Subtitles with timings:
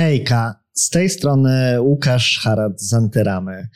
[0.00, 3.68] Hejka, z tej strony Łukasz Harad z Antyramy.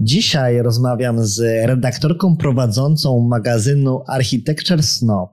[0.00, 5.30] Dzisiaj rozmawiam z redaktorką prowadzącą magazynu Architecture Snob,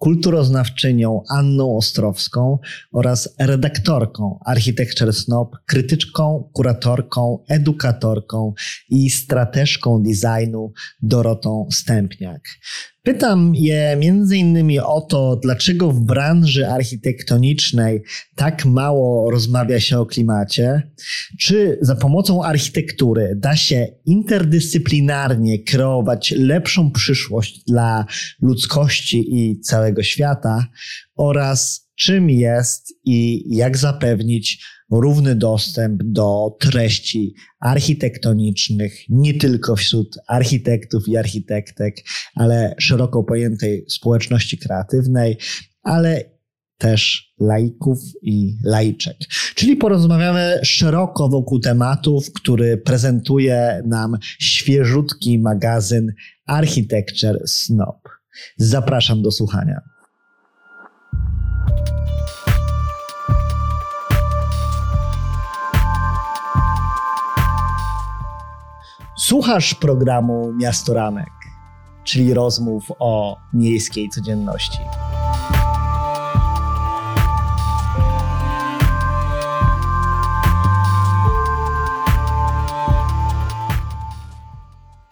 [0.00, 2.58] kulturoznawczynią Anną Ostrowską
[2.92, 8.52] oraz redaktorką Architecture Snob, krytyczką, kuratorką, edukatorką
[8.90, 12.42] i strateżką designu Dorotą Stępniak.
[13.02, 18.02] Pytam je między innymi o to, dlaczego w branży architektonicznej
[18.36, 20.82] tak mało rozmawia się o klimacie,
[21.38, 28.06] czy za pomocą architektury da się interdyscyplinarnie kreować lepszą przyszłość dla
[28.42, 30.66] ludzkości i całego świata,
[31.16, 41.08] oraz czym jest i jak zapewnić równy dostęp do treści architektonicznych, nie tylko wśród architektów
[41.08, 41.96] i architektek,
[42.34, 45.36] ale szeroko pojętej społeczności kreatywnej,
[45.82, 46.24] ale
[46.78, 49.16] też laików i laiczek.
[49.54, 56.12] Czyli porozmawiamy szeroko wokół tematów, który prezentuje nam świeżutki magazyn
[56.46, 58.19] Architecture Snob.
[58.56, 59.80] Zapraszam do słuchania.
[69.18, 71.30] Słuchasz programu Miasto Ranek,
[72.04, 74.78] czyli rozmów o miejskiej codzienności.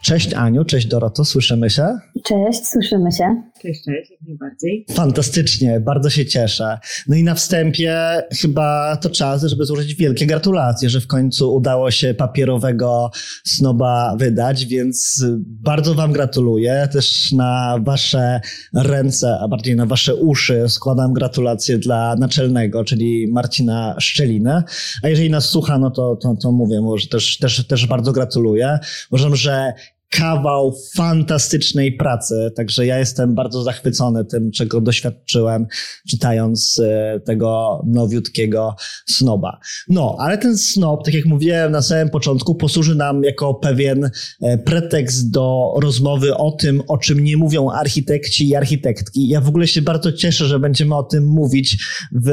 [0.02, 1.98] Cześć Aniu, cześć Doroto, słyszymy się?
[2.24, 3.42] Cześć, słyszymy się.
[3.62, 4.86] Cześć, cześć, jak najbardziej.
[4.90, 6.78] Fantastycznie, bardzo się cieszę.
[7.08, 11.90] No i na wstępie chyba to czas, żeby złożyć wielkie gratulacje, że w końcu udało
[11.90, 13.10] się papierowego
[13.44, 16.88] snoba wydać, więc bardzo Wam gratuluję.
[16.92, 18.40] Też na Wasze
[18.74, 24.62] ręce, a bardziej na Wasze uszy składam gratulacje dla naczelnego, czyli Marcina Szczeliny.
[25.02, 28.12] A jeżeli nas słucha, no to, to, to mówię mu, że też, też, też bardzo
[28.12, 28.78] gratuluję.
[29.10, 29.72] Uważam, że
[30.10, 32.50] kawał fantastycznej pracy.
[32.56, 35.66] Także ja jestem bardzo zachwycony tym, czego doświadczyłem,
[36.08, 38.74] czytając e, tego nowiutkiego
[39.06, 39.58] snoba.
[39.88, 44.10] No, ale ten snob, tak jak mówiłem na samym początku, posłuży nam jako pewien
[44.42, 49.28] e, pretekst do rozmowy o tym, o czym nie mówią architekci i architektki.
[49.28, 51.84] Ja w ogóle się bardzo cieszę, że będziemy o tym mówić
[52.24, 52.32] w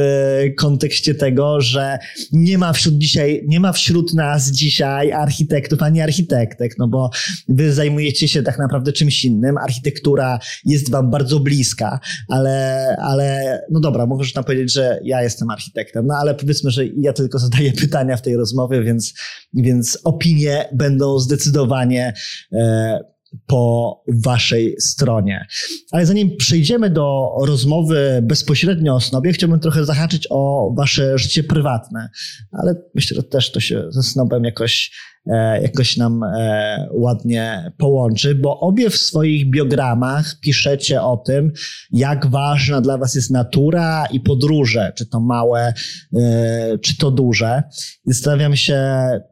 [0.57, 1.97] kontekście tego, że
[2.31, 7.09] nie ma wśród dzisiaj, nie ma wśród nas dzisiaj architektów ani architektek, no bo
[7.49, 9.57] wy zajmujecie się tak naprawdę czymś innym.
[9.57, 11.99] Architektura jest wam bardzo bliska,
[12.29, 16.85] ale, ale no dobra, możesz nam powiedzieć, że ja jestem architektem, no ale powiedzmy, że
[16.85, 19.13] ja tylko zadaję pytania w tej rozmowie, więc,
[19.53, 22.13] więc opinie będą zdecydowanie
[22.53, 23.14] e,
[23.47, 25.47] po waszej stronie.
[25.91, 32.09] Ale zanim przejdziemy do rozmowy bezpośrednio o snobie, chciałbym trochę zahaczyć o wasze życie prywatne,
[32.51, 34.91] ale myślę, że też to się ze snobem jakoś
[35.27, 41.51] E, jakoś nam e, ładnie połączy, bo obie w swoich biogramach piszecie o tym,
[41.91, 45.73] jak ważna dla Was jest natura i podróże, czy to małe,
[46.17, 47.63] e, czy to duże.
[48.05, 48.85] Zastanawiam się,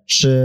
[0.05, 0.39] czy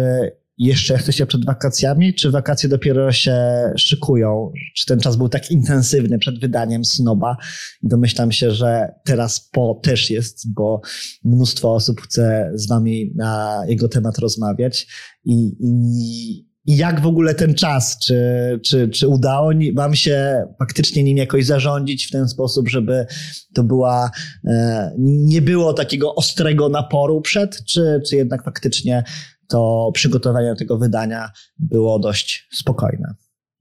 [0.59, 3.37] jeszcze jesteście przed wakacjami, czy wakacje dopiero się
[3.77, 4.53] szykują?
[4.77, 7.37] Czy ten czas był tak intensywny przed wydaniem Snoba?
[7.83, 10.81] Domyślam się, że teraz po też jest, bo
[11.25, 14.87] mnóstwo osób chce z wami na jego temat rozmawiać
[15.25, 17.99] i, i i jak w ogóle ten czas?
[17.99, 18.21] Czy,
[18.65, 23.07] czy, czy udało wam się faktycznie nim jakoś zarządzić w ten sposób, żeby
[23.55, 24.11] to była,
[24.45, 29.05] e, nie było takiego ostrego naporu przed, czy, czy jednak faktycznie
[29.49, 33.15] to przygotowanie tego wydania było dość spokojne.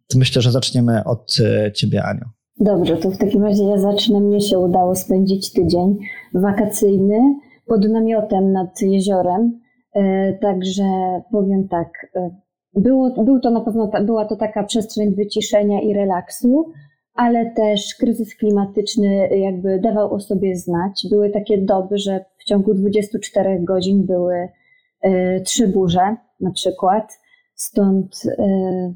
[0.07, 2.25] To myślę, że zaczniemy od e, ciebie, Aniu.
[2.59, 4.19] Dobrze, to w takim razie ja zacznę.
[4.19, 5.97] Mnie się udało spędzić tydzień
[6.33, 7.19] wakacyjny
[7.65, 9.59] pod namiotem nad jeziorem.
[9.93, 10.83] E, także
[11.31, 12.29] powiem tak, e,
[12.73, 16.71] było, był to na pewno, była to taka przestrzeń wyciszenia i relaksu,
[17.13, 21.07] ale też kryzys klimatyczny jakby dawał o sobie znać.
[21.09, 24.49] Były takie doby, że w ciągu 24 godzin były
[25.45, 27.19] trzy burze na przykład.
[27.55, 28.93] Stąd e,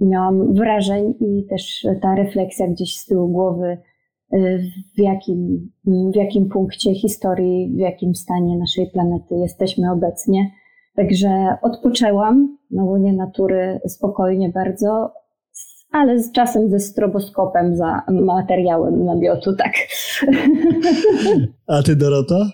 [0.00, 3.78] miałam wrażeń i też ta refleksja gdzieś z tyłu głowy,
[4.32, 4.58] e,
[4.96, 10.50] w jakim, w jakim punkcie historii, w jakim stanie naszej planety jesteśmy obecnie.
[10.96, 15.12] Także odpoczęłam na łonie natury spokojnie bardzo,
[15.92, 19.72] ale z czasem ze stroboskopem za materiałem namiotu, tak.
[21.66, 22.50] A ty, Dorota?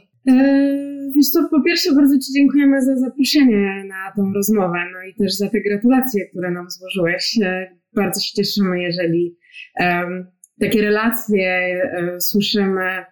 [1.24, 5.48] Wiesz po pierwsze bardzo Ci dziękujemy za zaproszenie na tą rozmowę, no i też za
[5.50, 7.38] te gratulacje, które nam złożyłeś.
[7.42, 9.36] E, bardzo się cieszymy, jeżeli
[9.80, 10.26] um,
[10.60, 13.04] takie relacje um, słyszymy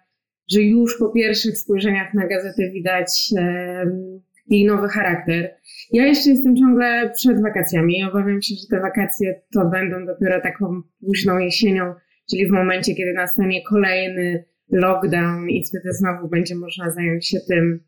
[0.51, 3.29] że już po pierwszych spojrzeniach na gazetę widać
[4.47, 5.55] jej nowy charakter.
[5.91, 10.41] Ja jeszcze jestem ciągle przed wakacjami i obawiam się, że te wakacje to będą dopiero
[10.41, 11.93] taką późną jesienią,
[12.29, 17.79] czyli w momencie, kiedy nastanie kolejny lockdown i wtedy znowu będzie można zająć się tym,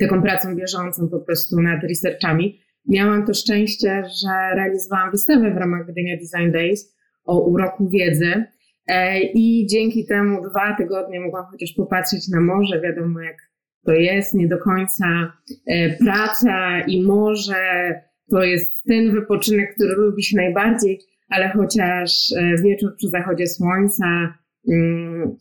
[0.00, 2.60] taką pracą bieżącą po prostu nad researchami.
[2.88, 8.44] Miałam to szczęście, że realizowałam wystawę w ramach Gdynia Design Days o uroku wiedzy
[8.86, 12.80] e, i dzięki temu dwa tygodnie mogłam chociaż popatrzeć na morze.
[12.80, 13.36] Wiadomo, jak
[13.84, 15.32] to jest nie do końca
[15.66, 17.94] e, praca i morze
[18.30, 24.34] to jest ten wypoczynek, który lubi się najbardziej, ale chociaż e, wieczór przy zachodzie słońca
[24.68, 25.36] mm,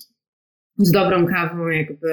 [0.78, 2.10] z dobrą kawą, jakby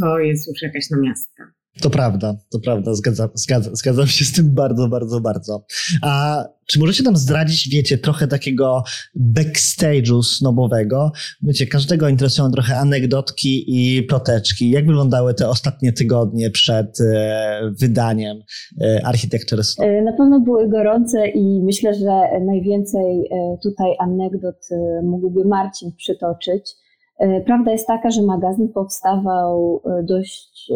[0.00, 1.52] to jest już jakaś namiastka.
[1.80, 5.64] To prawda, to prawda, zgadzam, zgadzam, zgadzam się z tym bardzo, bardzo, bardzo.
[6.02, 8.82] A czy możecie nam zdradzić, wiecie, trochę takiego
[9.16, 11.12] backstage'u snobowego?
[11.42, 14.70] Wiecie, każdego interesują trochę anegdotki i ploteczki.
[14.70, 18.42] Jak wyglądały te ostatnie tygodnie przed e, wydaniem
[18.80, 19.86] e, Architecture Snob?
[19.86, 23.30] E, na pewno były gorące i myślę, że najwięcej
[23.62, 24.68] tutaj anegdot
[25.02, 26.70] mógłby Marcin przytoczyć.
[27.46, 30.72] Prawda jest taka, że magazyn powstawał dość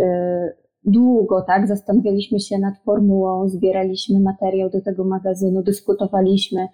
[0.87, 6.69] długo, tak, zastanawialiśmy się nad formułą, zbieraliśmy materiał do tego magazynu, dyskutowaliśmy.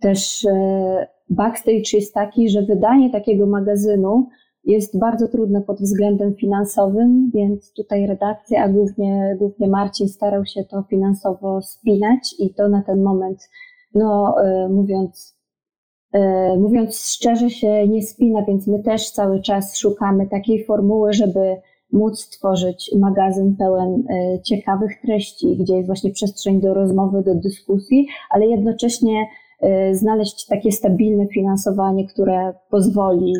[0.00, 4.28] Też e, backstage jest taki, że wydanie takiego magazynu
[4.64, 10.64] jest bardzo trudne pod względem finansowym, więc tutaj redakcja, a głównie, głównie Marcin starał się
[10.64, 13.50] to finansowo spinać i to na ten moment,
[13.94, 15.38] no e, mówiąc,
[16.12, 21.56] e, mówiąc szczerze się nie spina, więc my też cały czas szukamy takiej formuły, żeby
[21.92, 28.06] móc tworzyć magazyn pełen e, ciekawych treści, gdzie jest właśnie przestrzeń do rozmowy, do dyskusji,
[28.30, 29.26] ale jednocześnie
[29.60, 33.32] e, znaleźć takie stabilne finansowanie, które pozwoli,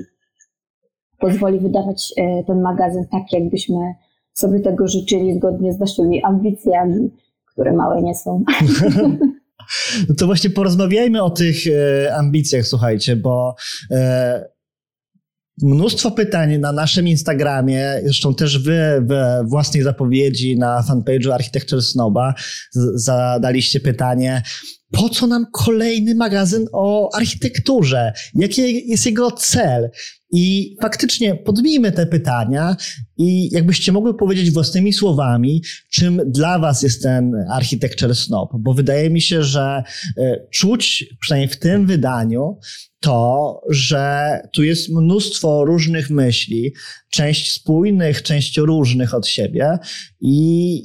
[1.18, 3.94] pozwoli wydawać e, ten magazyn tak, jakbyśmy
[4.32, 7.10] sobie tego życzyli zgodnie z naszymi ambicjami,
[7.52, 8.44] które małe nie są.
[10.18, 11.56] To właśnie porozmawiajmy o tych
[12.18, 13.54] ambicjach, słuchajcie, bo
[15.62, 22.34] mnóstwo pytań na naszym Instagramie, zresztą też wy we własnej zapowiedzi na fanpage'u Architecture Snoba
[22.94, 24.42] zadaliście pytanie,
[24.90, 28.12] po co nam kolejny magazyn o architekturze?
[28.34, 29.90] Jaki jest jego cel?
[30.32, 32.76] I faktycznie podbijmy te pytania
[33.18, 39.10] i jakbyście mogły powiedzieć własnymi słowami, czym dla was jest ten Architecture Snob, bo wydaje
[39.10, 39.82] mi się, że
[40.18, 42.58] e, czuć, przynajmniej w tym wydaniu,
[43.00, 46.72] to, że tu jest mnóstwo różnych myśli,
[47.10, 49.78] część spójnych, część różnych od siebie
[50.20, 50.82] i,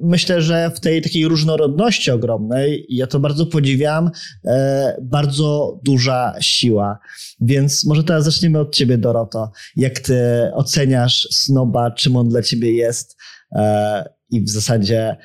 [0.00, 4.10] myślę, że w tej takiej różnorodności ogromnej, ja to bardzo podziwiam,
[4.44, 6.98] e, bardzo duża siła.
[7.40, 9.50] Więc może teraz zaczniemy od ciebie, Doroto.
[9.76, 10.14] Jak ty
[10.54, 11.28] oceniasz
[11.74, 13.16] Snoba, czym on dla ciebie jest
[13.56, 15.16] e, i w zasadzie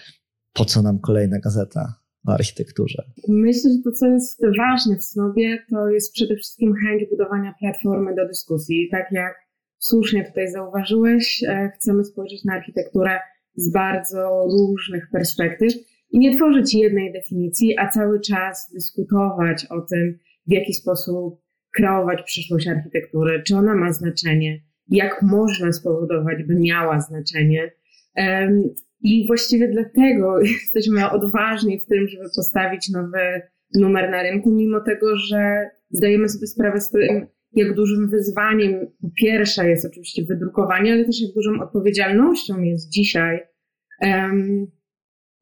[0.53, 1.93] po co nam kolejna gazeta?
[2.27, 3.03] o architekturze?
[3.27, 8.15] Myślę, że to, co jest ważne w Snobie, to jest przede wszystkim chęć budowania platformy
[8.15, 8.87] do dyskusji.
[8.91, 9.33] Tak jak
[9.77, 13.19] słusznie tutaj zauważyłeś, e, chcemy spojrzeć na architekturę
[13.55, 15.73] z bardzo różnych perspektyw
[16.11, 21.41] i nie tworzyć jednej definicji, a cały czas dyskutować o tym, w jaki sposób
[21.75, 27.71] kreować przyszłość architektury, czy ona ma znaczenie, jak można spowodować, by miała znaczenie.
[29.01, 33.41] I właściwie dlatego jesteśmy odważni w tym, żeby postawić nowy
[33.75, 39.07] numer na rynku, mimo tego, że zdajemy sobie sprawę z tym, jak dużym wyzwaniem po
[39.21, 43.39] pierwsze jest oczywiście wydrukowanie, ale też jak dużą odpowiedzialnością jest dzisiaj
[44.01, 44.67] um,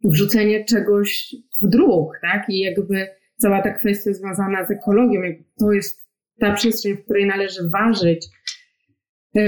[0.03, 2.49] wrzucenie czegoś w druk, tak?
[2.49, 5.21] I jakby cała ta kwestia związana z ekologią,
[5.59, 6.07] to jest
[6.39, 8.27] ta przestrzeń, w której należy ważyć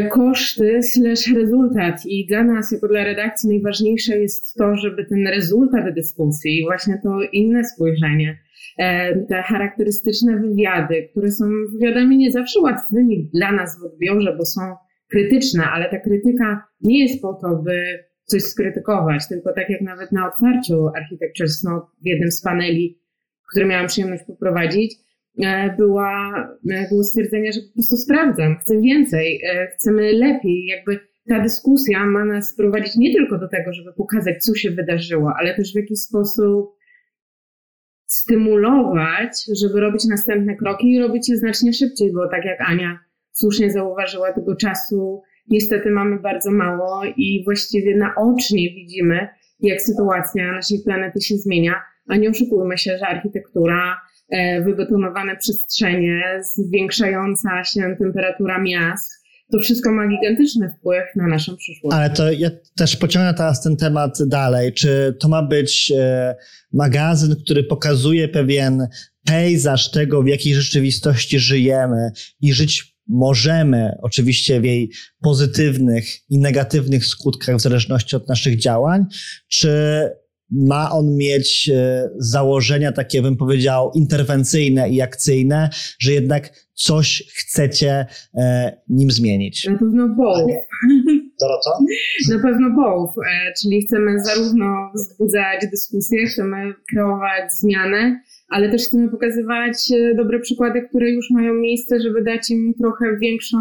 [0.10, 2.06] koszty slash rezultat.
[2.06, 7.22] I dla nas, jako dla redakcji, najważniejsze jest to, żeby ten rezultat dyskusji, właśnie to
[7.34, 8.40] inne spojrzenie,
[8.78, 14.46] e, te charakterystyczne wywiady, które są wywiadami nie zawsze łatwymi dla nas w odbiorze, bo
[14.46, 14.62] są
[15.12, 17.84] krytyczne, ale ta krytyka nie jest po to, by
[18.26, 23.00] coś skrytykować, tylko tak jak nawet na otwarciu Architecture Snow w jednym z paneli,
[23.52, 25.09] który miałam przyjemność poprowadzić, E,
[25.78, 26.34] była,
[26.72, 30.66] e, było stwierdzenie, że po prostu sprawdzam, chcę więcej, e, chcemy lepiej.
[30.66, 35.34] Jakby ta dyskusja ma nas prowadzić nie tylko do tego, żeby pokazać, co się wydarzyło,
[35.40, 36.76] ale też w jakiś sposób
[38.06, 43.00] stymulować, żeby robić następne kroki i robić je znacznie szybciej, bo tak jak Ania
[43.32, 49.28] słusznie zauważyła, tego czasu niestety mamy bardzo mało i właściwie naocznie widzimy,
[49.60, 51.74] jak sytuacja naszej planety się zmienia,
[52.08, 54.09] a nie oszukujmy się, że architektura E,
[54.66, 56.24] wybetonowane przestrzenie,
[56.56, 59.20] zwiększająca się temperatura miast,
[59.52, 61.96] to wszystko ma gigantyczny wpływ na naszą przyszłość.
[61.96, 64.74] Ale to ja też pociągnę teraz ten temat dalej.
[64.74, 66.36] Czy to ma być e,
[66.74, 68.88] magazyn, który pokazuje pewien
[69.26, 77.06] pejzaż tego, w jakiej rzeczywistości żyjemy i żyć możemy, oczywiście w jej pozytywnych i negatywnych
[77.06, 79.06] skutkach w zależności od naszych działań,
[79.48, 79.70] czy
[80.52, 88.06] ma on mieć e, założenia takie, bym powiedział, interwencyjne i akcyjne, że jednak coś chcecie
[88.38, 89.66] e, nim zmienić?
[89.66, 90.54] Na pewno both.
[91.42, 91.70] Doroto?
[92.30, 99.10] Na pewno both, e, czyli chcemy zarówno wzbudzać dyskusję, chcemy kreować zmiany, ale też chcemy
[99.10, 99.74] pokazywać
[100.18, 103.58] dobre przykłady, które już mają miejsce, żeby dać im trochę większą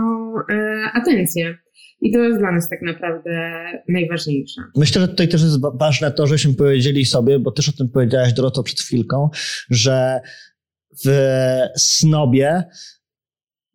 [0.95, 1.59] atencję.
[2.01, 4.61] I to jest dla nas tak naprawdę najważniejsze.
[4.77, 8.33] Myślę, że tutaj też jest ważne to, żeśmy powiedzieli sobie, bo też o tym powiedziałaś
[8.33, 9.31] Doroto przed chwilką,
[9.71, 10.21] że
[11.05, 11.11] w
[11.77, 12.63] snobie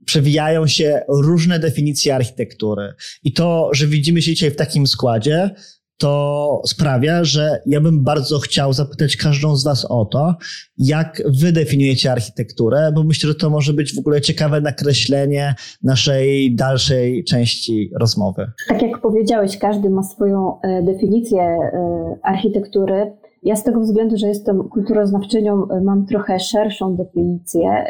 [0.05, 2.93] przewijają się różne definicje architektury.
[3.23, 5.49] I to, że widzimy się dzisiaj w takim składzie,
[5.97, 10.35] to sprawia, że ja bym bardzo chciał zapytać każdą z Was o to,
[10.77, 16.55] jak Wy definiujecie architekturę, bo myślę, że to może być w ogóle ciekawe nakreślenie naszej
[16.55, 18.51] dalszej części rozmowy.
[18.67, 23.13] Tak jak powiedziałeś, każdy ma swoją e, definicję e, architektury.
[23.43, 27.85] Ja z tego względu, że jestem kulturoznawczynią, e, mam trochę szerszą definicję.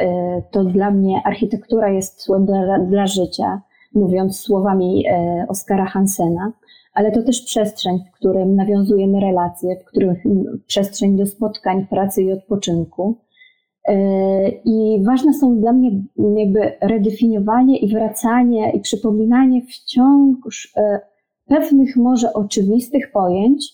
[0.52, 3.62] To dla mnie architektura jest słowem dla, dla życia,
[3.94, 5.06] mówiąc słowami
[5.48, 6.52] Oskara Hansena
[6.94, 10.16] ale to też przestrzeń, w którym nawiązujemy relacje, w którym
[10.68, 13.18] przestrzeń do spotkań, pracy i odpoczynku.
[13.88, 15.92] E, I ważne są dla mnie
[16.38, 21.00] jakby redefiniowanie i wracanie i przypominanie wciąż e,
[21.46, 23.66] pewnych może oczywistych pojęć,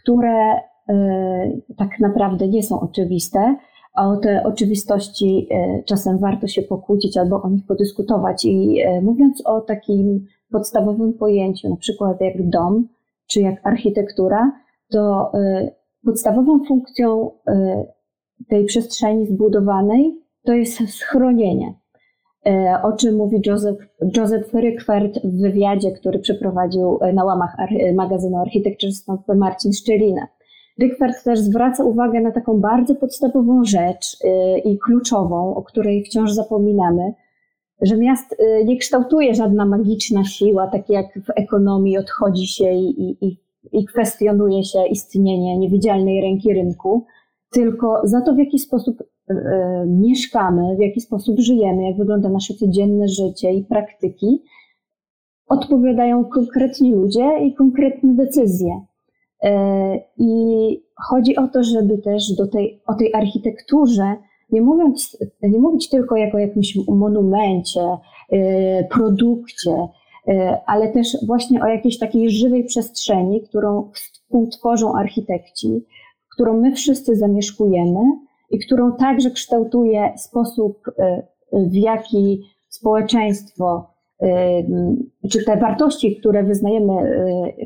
[0.00, 0.54] które
[0.88, 3.56] e, tak naprawdę nie są oczywiste,
[3.94, 5.48] a o te oczywistości
[5.84, 8.44] czasem warto się pokłócić albo o nich podyskutować.
[8.44, 12.88] I mówiąc o takim podstawowym pojęciu, na przykład jak dom
[13.28, 14.52] czy jak architektura,
[14.90, 15.70] to y,
[16.04, 17.52] podstawową funkcją y,
[18.48, 21.74] tej przestrzeni zbudowanej to jest schronienie.
[22.46, 22.52] Y,
[22.82, 23.78] o czym mówi Joseph,
[24.16, 24.50] Joseph
[25.24, 27.56] w wywiadzie, który przeprowadził na łamach
[27.94, 28.36] magazynu
[28.92, 30.28] Stąd Marcin Szczelina.
[30.80, 34.16] Rykwert też zwraca uwagę na taką bardzo podstawową rzecz
[34.64, 37.12] i kluczową, o której wciąż zapominamy,
[37.82, 43.16] że miast y, nie kształtuje żadna magiczna siła, tak jak w ekonomii odchodzi się i,
[43.26, 43.38] i,
[43.72, 47.06] i kwestionuje się istnienie niewidzialnej ręki rynku,
[47.50, 49.36] tylko za to, w jaki sposób y, y,
[49.86, 54.42] mieszkamy, w jaki sposób żyjemy, jak wygląda nasze codzienne życie i praktyki,
[55.48, 58.80] odpowiadają konkretni ludzie i konkretne decyzje.
[60.18, 60.32] I
[61.08, 64.16] chodzi o to, żeby też do tej, o tej architekturze
[64.50, 67.96] nie, mówiąc, nie mówić tylko jako o jakimś monumencie,
[68.32, 69.88] y, produkcie,
[70.28, 70.32] y,
[70.66, 75.86] ale też właśnie o jakiejś takiej żywej przestrzeni, którą współtworzą architekci,
[76.34, 78.00] którą my wszyscy zamieszkujemy
[78.50, 83.97] i którą także kształtuje sposób, y, w jaki społeczeństwo,
[85.30, 86.92] czy te wartości, które wyznajemy,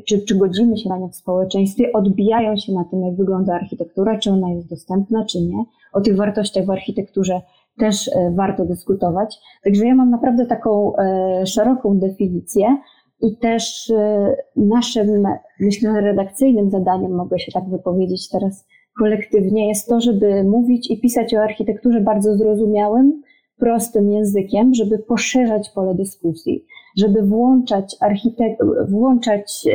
[0.07, 4.19] czy, czy godzimy się na nie w społeczeństwie, odbijają się na tym, jak wygląda architektura,
[4.19, 7.41] czy ona jest dostępna, czy nie o tych wartościach w architekturze
[7.77, 9.39] też e, warto dyskutować.
[9.63, 12.77] Także ja mam naprawdę taką e, szeroką definicję
[13.21, 13.93] i też
[14.55, 15.27] naszym,
[15.59, 18.67] myślę, redakcyjnym zadaniem, mogę się tak wypowiedzieć teraz
[18.99, 23.21] kolektywnie, jest to, żeby mówić i pisać o architekturze bardzo zrozumiałym,
[23.63, 26.65] prostym językiem, żeby poszerzać pole dyskusji,
[26.97, 29.65] żeby włączać architek- włączać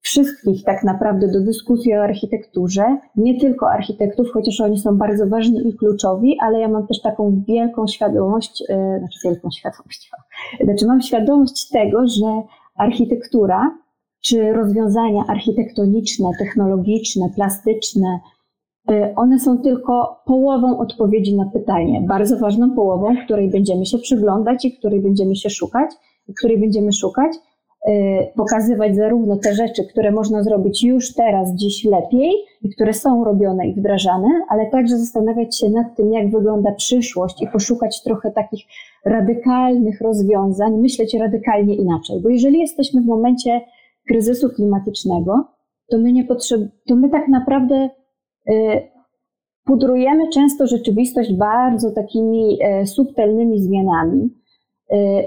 [0.00, 5.68] wszystkich tak naprawdę do dyskusji o architekturze, nie tylko architektów, chociaż oni są bardzo ważni
[5.68, 10.10] i kluczowi, ale ja mam też taką wielką świadomość, yy, znaczy wielką świadomość,
[10.64, 12.42] znaczy mam świadomość tego, że
[12.76, 13.78] architektura
[14.20, 18.20] czy rozwiązania architektoniczne, technologiczne, plastyczne,
[19.16, 24.72] one są tylko połową odpowiedzi na pytanie, bardzo ważną połową, której będziemy się przyglądać i
[24.78, 25.90] której będziemy się szukać,
[26.36, 27.32] której będziemy szukać,
[27.88, 33.24] Y, pokazywać zarówno te rzeczy, które można zrobić już teraz, dziś lepiej i które są
[33.24, 38.30] robione i wdrażane, ale także zastanawiać się nad tym, jak wygląda przyszłość i poszukać trochę
[38.30, 38.64] takich
[39.04, 42.20] radykalnych rozwiązań, myśleć radykalnie inaczej.
[42.22, 43.60] Bo jeżeli jesteśmy w momencie
[44.08, 45.44] kryzysu klimatycznego,
[45.90, 47.90] to my, nie potrzeb, to my tak naprawdę y,
[49.64, 54.30] pudrujemy często rzeczywistość bardzo takimi y, subtelnymi zmianami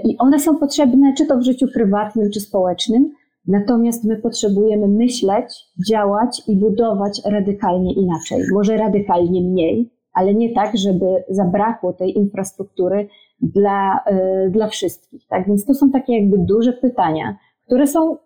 [0.04, 3.12] i one są potrzebne czy to w życiu prywatnym, czy społecznym.
[3.46, 5.44] Natomiast my potrzebujemy myśleć,
[5.88, 8.38] działać i budować radykalnie inaczej.
[8.52, 13.08] Może radykalnie mniej, ale nie tak, żeby zabrakło tej infrastruktury
[13.40, 14.04] dla,
[14.50, 15.26] dla wszystkich.
[15.28, 17.36] Tak więc to są takie jakby duże pytania,
[17.66, 18.16] które są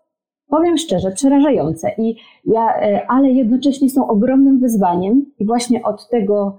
[0.49, 1.91] powiem szczerze, przerażające.
[1.99, 2.75] I ja,
[3.09, 6.57] ale jednocześnie są ogromnym wyzwaniem i właśnie od tego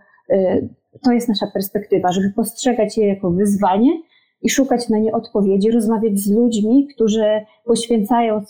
[1.04, 4.02] to jest nasza perspektywa, żeby postrzegać je jako wyzwanie
[4.42, 7.26] i szukać na nie odpowiedzi, rozmawiać z ludźmi, którzy
[7.66, 8.42] poświęcają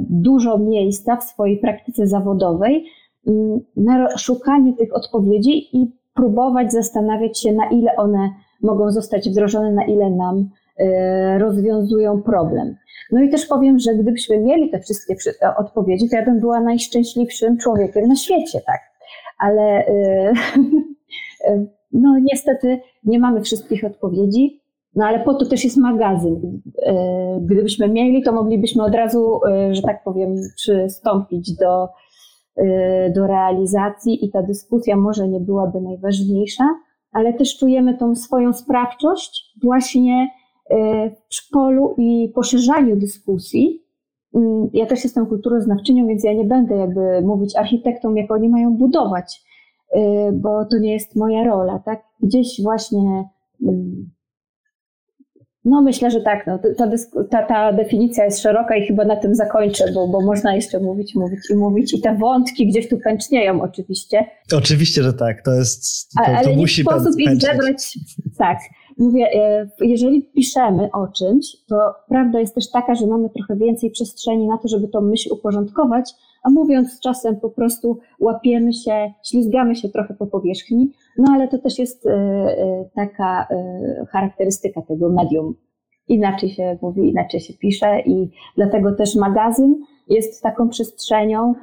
[0.00, 2.84] dużo miejsca w swojej praktyce zawodowej
[3.26, 8.30] mm, na szukanie tych odpowiedzi i próbować zastanawiać się, na ile one
[8.62, 10.48] mogą zostać wdrożone, na ile nam e,
[11.38, 12.76] rozwiązują problem.
[13.12, 15.14] No i też powiem, że gdybyśmy mieli te wszystkie
[15.58, 18.80] odpowiedzi, to ja bym była najszczęśliwszym człowiekiem na świecie, tak.
[19.38, 20.32] Ale e,
[21.44, 24.60] e, no niestety nie mamy wszystkich odpowiedzi.
[24.94, 26.60] No ale po to też jest magazyn.
[26.82, 31.88] E, gdybyśmy mieli, to moglibyśmy od razu, e, że tak powiem, przystąpić do,
[32.56, 36.64] e, do realizacji i ta dyskusja może nie byłaby najważniejsza,
[37.12, 40.28] ale też czujemy tą swoją sprawczość właśnie
[41.30, 43.84] w polu i poszerzaniu dyskusji.
[44.34, 48.76] Mm, ja też jestem kulturoznawczynią, więc ja nie będę jakby mówić architektom, jak oni mają
[48.76, 49.42] budować,
[50.32, 52.02] bo to nie jest moja rola, tak?
[52.22, 53.24] Gdzieś właśnie
[53.62, 54.10] mm,
[55.68, 56.46] no myślę, że tak.
[56.46, 56.90] No, ta,
[57.30, 61.14] ta, ta, definicja jest szeroka i chyba na tym zakończę, bo, bo można jeszcze mówić,
[61.14, 64.26] mówić i mówić i te wątki gdzieś tu pęcznieją oczywiście.
[64.56, 65.44] Oczywiście, że tak.
[65.44, 67.98] To jest, to, Ale to musi sposób ich zebrać.
[68.38, 68.58] Tak.
[68.98, 71.76] Mówię, e, jeżeli piszemy o czymś, to
[72.08, 76.10] prawda jest też taka, że mamy trochę więcej przestrzeni na to, żeby tą myśl uporządkować,
[76.42, 81.58] a mówiąc czasem po prostu łapiemy się, ślizgamy się trochę po powierzchni, no ale to
[81.58, 83.48] też jest e, e, taka
[84.10, 85.54] charakterystyka tego medium.
[86.08, 89.74] Inaczej się mówi, inaczej się pisze i dlatego też magazyn
[90.08, 91.54] jest taką przestrzenią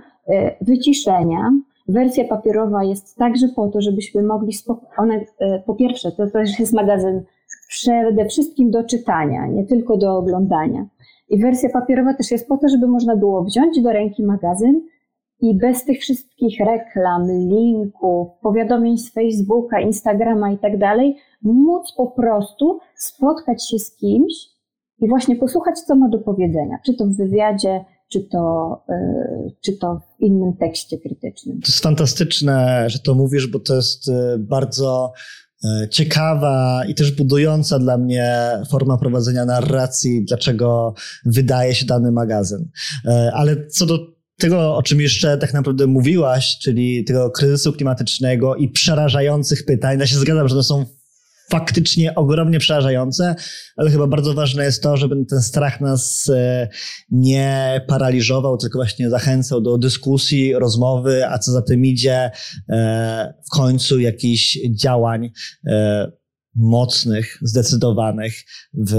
[0.61, 1.51] wyciszenia.
[1.87, 4.53] Wersja papierowa jest także po to, żebyśmy mogli,
[4.97, 5.25] one,
[5.65, 7.23] po pierwsze, to też jest magazyn
[7.67, 10.85] przede wszystkim do czytania, nie tylko do oglądania.
[11.29, 14.81] I wersja papierowa też jest po to, żeby można było wziąć do ręki magazyn
[15.41, 22.07] i bez tych wszystkich reklam, linków, powiadomień z Facebooka, Instagrama i tak dalej, móc po
[22.07, 24.33] prostu spotkać się z kimś
[24.99, 29.77] i właśnie posłuchać, co ma do powiedzenia, czy to w wywiadzie, czy to, yy, czy
[29.77, 31.61] to w innym tekście krytycznym.
[31.61, 35.13] To jest fantastyczne, że to mówisz, bo to jest y, bardzo
[35.65, 40.93] y, ciekawa i też budująca dla mnie forma prowadzenia narracji, dlaczego
[41.25, 42.69] wydaje się dany magazyn.
[43.33, 43.99] Ale co do
[44.37, 50.07] tego, o czym jeszcze tak naprawdę mówiłaś, czyli tego kryzysu klimatycznego i przerażających pytań, ja
[50.07, 50.85] się zgadzam, że to są
[51.49, 53.35] faktycznie ogromnie przerażające,
[53.77, 56.69] ale chyba bardzo ważne jest to, żeby ten strach nas e,
[57.11, 62.31] nie paraliżował, tylko właśnie zachęcał do dyskusji, rozmowy, a co za tym idzie,
[62.69, 65.31] e, w końcu jakichś działań
[65.67, 66.11] e,
[66.55, 68.33] mocnych, zdecydowanych
[68.87, 68.95] w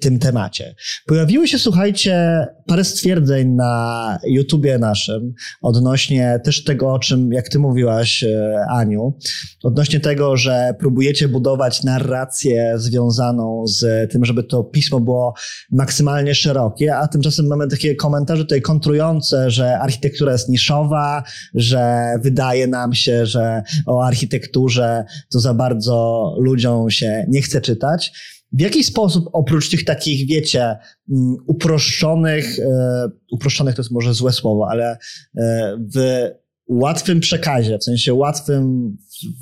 [0.00, 0.74] tym temacie.
[1.06, 7.58] Pojawiły się, słuchajcie, parę stwierdzeń na YouTubie naszym odnośnie też tego, o czym, jak ty
[7.58, 9.18] mówiłaś, e, Aniu,
[9.62, 15.34] odnośnie tego, że próbujecie budować narrację związaną z tym, żeby to pismo było
[15.70, 21.22] maksymalnie szerokie, a tymczasem mamy takie komentarze tutaj kontrujące, że architektura jest niszowa,
[21.54, 28.12] że wydaje nam się, że o architekturze to za bardzo ludziom się nie chce czytać.
[28.52, 30.76] W jaki sposób oprócz tych takich, wiecie,
[31.10, 34.98] mm, uproszczonych, e, uproszczonych to jest może złe słowo, ale
[35.36, 36.28] e, w
[36.68, 38.96] łatwym przekazie, w sensie łatwym,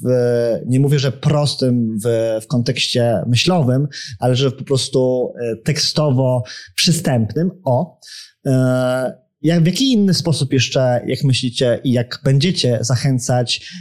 [0.04, 0.08] w,
[0.66, 6.42] nie mówię, że prostym w, w kontekście myślowym, ale że po prostu e, tekstowo
[6.74, 8.00] przystępnym, o,
[9.42, 13.72] jak, w jaki inny sposób jeszcze, jak myślicie i jak będziecie zachęcać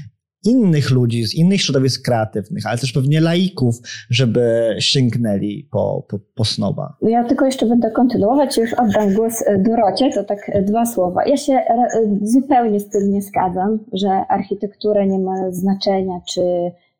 [0.45, 3.75] innych ludzi z innych środowisk kreatywnych, ale też pewnie laików,
[4.09, 6.97] żeby sięgnęli po, po, po snoba.
[7.01, 11.25] Ja tylko jeszcze będę kontynuować, już oddam głos e, Dorocie, to tak e, dwa słowa.
[11.25, 11.89] Ja się e,
[12.21, 16.41] zupełnie z tym nie zgadzam, że architektura nie ma znaczenia, czy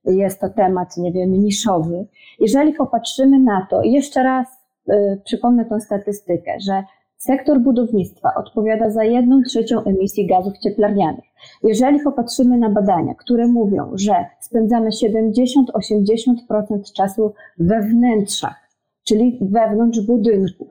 [0.06, 2.08] jest to temat, nie wiem, niszowy.
[2.40, 4.48] Jeżeli popatrzymy na to, jeszcze raz
[5.26, 6.84] przypomnę tą statystykę, że
[7.20, 11.26] Sektor budownictwa odpowiada za jedną trzecią emisji gazów cieplarnianych.
[11.64, 18.56] Jeżeli popatrzymy na badania, które mówią, że spędzamy 70-80% czasu we wnętrzach,
[19.04, 20.68] czyli wewnątrz budynków,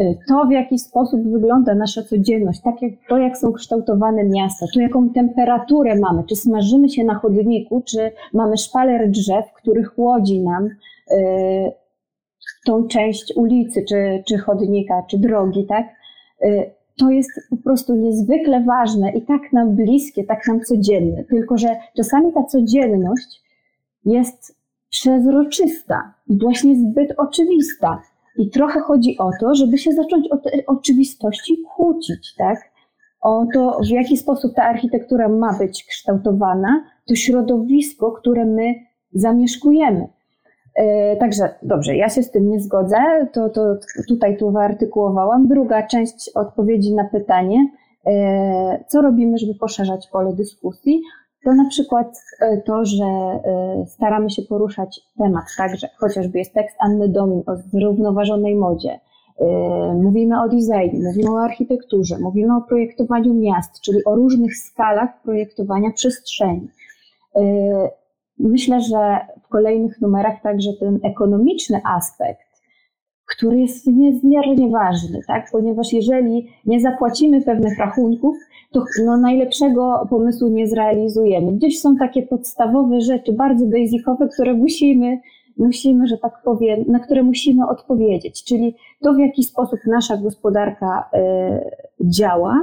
[0.00, 4.66] y, to w jaki sposób wygląda nasza codzienność, tak jak, to jak są kształtowane miasta,
[4.74, 10.40] to jaką temperaturę mamy, czy smażymy się na chodniku, czy mamy szpaler drzew, który chłodzi
[10.40, 10.68] nam
[11.10, 11.72] yy,
[12.68, 15.86] tą część ulicy, czy, czy chodnika, czy drogi, tak?
[16.44, 21.24] Y, to jest po prostu niezwykle ważne i tak nam bliskie, tak nam codzienne.
[21.24, 23.42] Tylko, że czasami ta codzienność
[24.04, 24.56] jest
[24.90, 28.02] przezroczysta i właśnie zbyt oczywista.
[28.38, 32.70] I trochę chodzi o to, żeby się zacząć o te oczywistości kłócić, tak?
[33.20, 38.74] O to, w jaki sposób ta architektura ma być kształtowana, to środowisko, które my
[39.12, 40.08] zamieszkujemy.
[40.78, 42.96] E, także dobrze, ja się z tym nie zgodzę,
[43.32, 43.60] to, to
[44.08, 45.48] tutaj tu wyartykułowałam.
[45.48, 47.68] Druga część odpowiedzi na pytanie,
[48.06, 51.02] e, co robimy, żeby poszerzać pole dyskusji,
[51.44, 53.04] to na przykład e, to, że
[53.86, 59.00] staramy się poruszać temat, także chociażby jest tekst Anny Domin o zrównoważonej modzie,
[59.94, 65.90] mówimy o designie, mówimy o architekturze, mówimy o projektowaniu miast, czyli o różnych skalach projektowania
[65.90, 66.68] przestrzeni.
[68.38, 72.48] Myślę, że w kolejnych numerach także ten ekonomiczny aspekt,
[73.26, 75.48] który jest niezmiernie ważny, tak?
[75.52, 78.36] ponieważ jeżeli nie zapłacimy pewnych rachunków,
[78.72, 81.52] to no, najlepszego pomysłu nie zrealizujemy.
[81.52, 85.20] Gdzieś są takie podstawowe rzeczy, bardzo basicowe, które musimy,
[85.56, 88.44] musimy, że tak powiem, na które musimy odpowiedzieć.
[88.44, 92.62] Czyli to, w jaki sposób nasza gospodarka y, działa,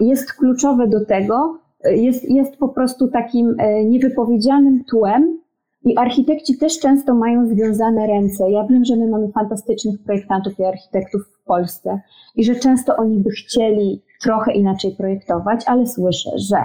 [0.00, 5.40] jest kluczowe do tego, jest, jest po prostu takim e, niewypowiedzianym tłem
[5.84, 8.50] i architekci też często mają związane ręce.
[8.50, 12.00] Ja wiem, że my mamy fantastycznych projektantów i architektów w Polsce
[12.36, 16.56] i że często oni by chcieli trochę inaczej projektować, ale słyszę, że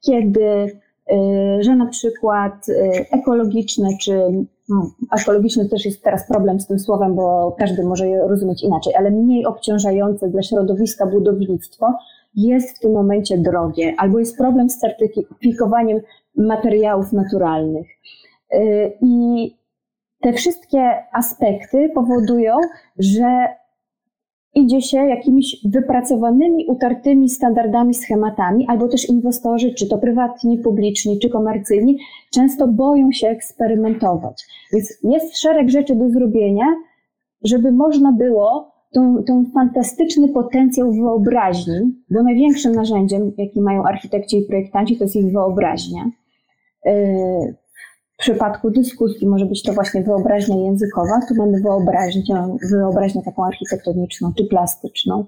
[0.00, 4.20] kiedy, e, że na przykład e, ekologiczne czy
[4.68, 8.94] no, ekologiczny też jest teraz problem z tym słowem, bo każdy może je rozumieć inaczej,
[8.94, 11.94] ale mniej obciążające dla środowiska budownictwo
[12.36, 16.00] jest w tym momencie drogie, albo jest problem z certyfikowaniem
[16.36, 17.86] materiałów naturalnych.
[18.54, 19.50] Y, I
[20.20, 20.80] te wszystkie
[21.12, 22.56] aspekty powodują,
[22.98, 23.48] że
[24.54, 31.30] idzie się jakimiś wypracowanymi, utartymi standardami, schematami, albo też inwestorzy, czy to prywatni, publiczni, czy
[31.30, 31.98] komercyjni,
[32.32, 34.44] często boją się eksperymentować.
[34.72, 36.66] Więc jest szereg rzeczy do zrobienia,
[37.42, 44.96] żeby można było tą, fantastyczny potencjał wyobraźni, bo największym narzędziem, jaki mają architekci i projektanci,
[44.96, 46.10] to jest ich wyobraźnia.
[46.84, 47.54] Yy,
[48.14, 52.22] w przypadku dyskusji może być to właśnie wyobraźnia językowa, tu mamy wyobraźnię,
[52.70, 55.24] wyobraźnię taką architektoniczną czy plastyczną,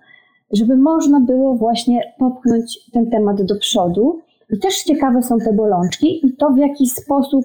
[0.53, 4.21] żeby można było właśnie popchnąć ten temat do przodu.
[4.51, 7.45] I też ciekawe są te bolączki i to, w jaki sposób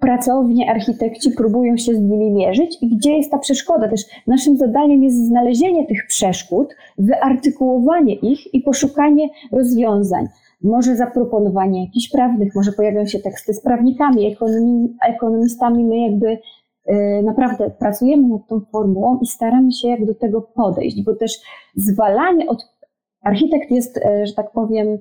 [0.00, 3.88] pracownie, architekci próbują się z nimi mierzyć i gdzie jest ta przeszkoda.
[3.88, 10.28] Też naszym zadaniem jest znalezienie tych przeszkód, wyartykułowanie ich i poszukanie rozwiązań.
[10.62, 15.84] Może zaproponowanie jakichś prawnych, może pojawią się teksty z prawnikami, ekonomi, ekonomistami.
[15.84, 21.04] My jakby y, naprawdę pracujemy nad tą formułą i staramy się jak do tego podejść,
[21.04, 21.40] bo też
[21.76, 22.80] zwalanie od...
[23.22, 25.00] Architekt jest, y, że tak powiem, y,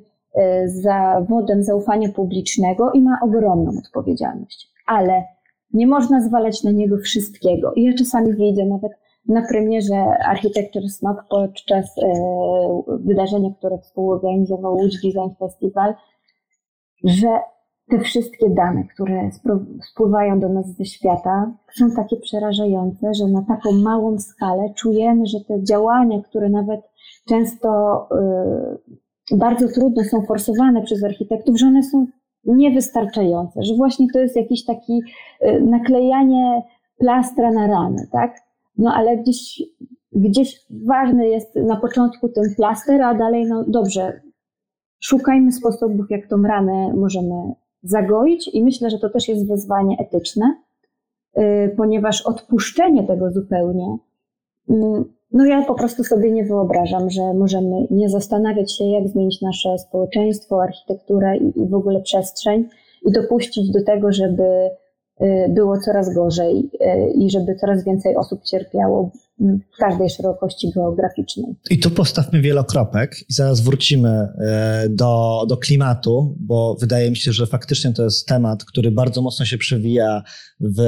[0.66, 5.24] zawodem zaufania publicznego i ma ogromną odpowiedzialność ale
[5.74, 7.74] nie można zwalać na niego wszystkiego.
[7.74, 8.92] I ja czasami widzę nawet
[9.28, 12.14] na premierze Architecture Snob podczas e,
[13.00, 15.94] wydarzenia, które współorganizował Łódź Design Festival,
[17.04, 17.28] że
[17.90, 19.30] te wszystkie dane, które
[19.92, 25.38] spływają do nas ze świata, są takie przerażające, że na taką małą skalę czujemy, że
[25.48, 26.82] te działania, które nawet
[27.28, 27.70] często
[29.32, 32.06] y, bardzo trudno są forsowane przez architektów, że one są
[32.46, 35.02] niewystarczające, że właśnie to jest jakiś taki
[35.44, 36.62] y, naklejanie
[36.98, 38.36] plastra na ranę, tak?
[38.78, 39.64] No ale gdzieś,
[40.12, 44.22] gdzieś ważny jest na początku ten plaster, a dalej, no dobrze,
[45.00, 50.56] szukajmy sposobów, jak tą ranę możemy zagoić i myślę, że to też jest wyzwanie etyczne,
[51.38, 53.98] y, ponieważ odpuszczenie tego zupełnie
[54.70, 59.42] mm, no ja po prostu sobie nie wyobrażam, że możemy nie zastanawiać się, jak zmienić
[59.42, 62.70] nasze społeczeństwo, architekturę i, i w ogóle przestrzeń
[63.06, 64.70] i dopuścić do tego, żeby
[65.22, 69.12] y, było coraz gorzej y, i żeby coraz więcej osób cierpiało
[69.80, 71.56] każdej szerokości geograficznej.
[71.70, 77.32] I tu postawmy wielokropek i zaraz wrócimy e, do, do klimatu, bo wydaje mi się,
[77.34, 80.24] że faktycznie to jest temat, który bardzo mocno się przewija
[80.60, 80.82] w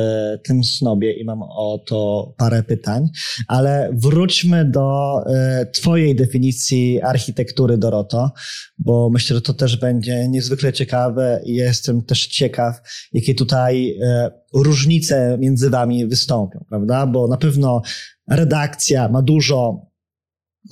[0.44, 3.10] tym snobie i mam o to parę pytań,
[3.48, 8.32] ale wróćmy do e, Twojej definicji architektury, Doroto,
[8.78, 12.82] bo myślę, że to też będzie niezwykle ciekawe i jestem też ciekaw,
[13.14, 17.08] jakie tutaj e, różnice między Wami wystąpią, prawda?
[17.08, 17.82] Bo na pewno
[18.30, 19.92] redakcja ma dużo,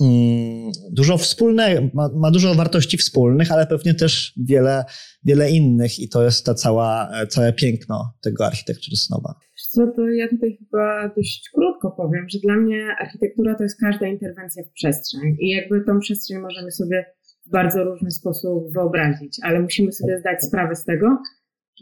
[0.00, 4.84] mm, dużo wspólnego, ma, ma, dużo wartości wspólnych, ale pewnie też wiele,
[5.24, 9.34] wiele innych i to jest ta cała, całe piękno tego architektury snoba.
[9.70, 14.06] Co to ja tutaj chyba dość krótko powiem, że dla mnie architektura to jest każda
[14.06, 17.04] interwencja w przestrzeń i jakby tą przestrzeń możemy sobie
[17.46, 21.18] w bardzo różny sposób wyobrazić, ale musimy sobie zdać sprawę z tego,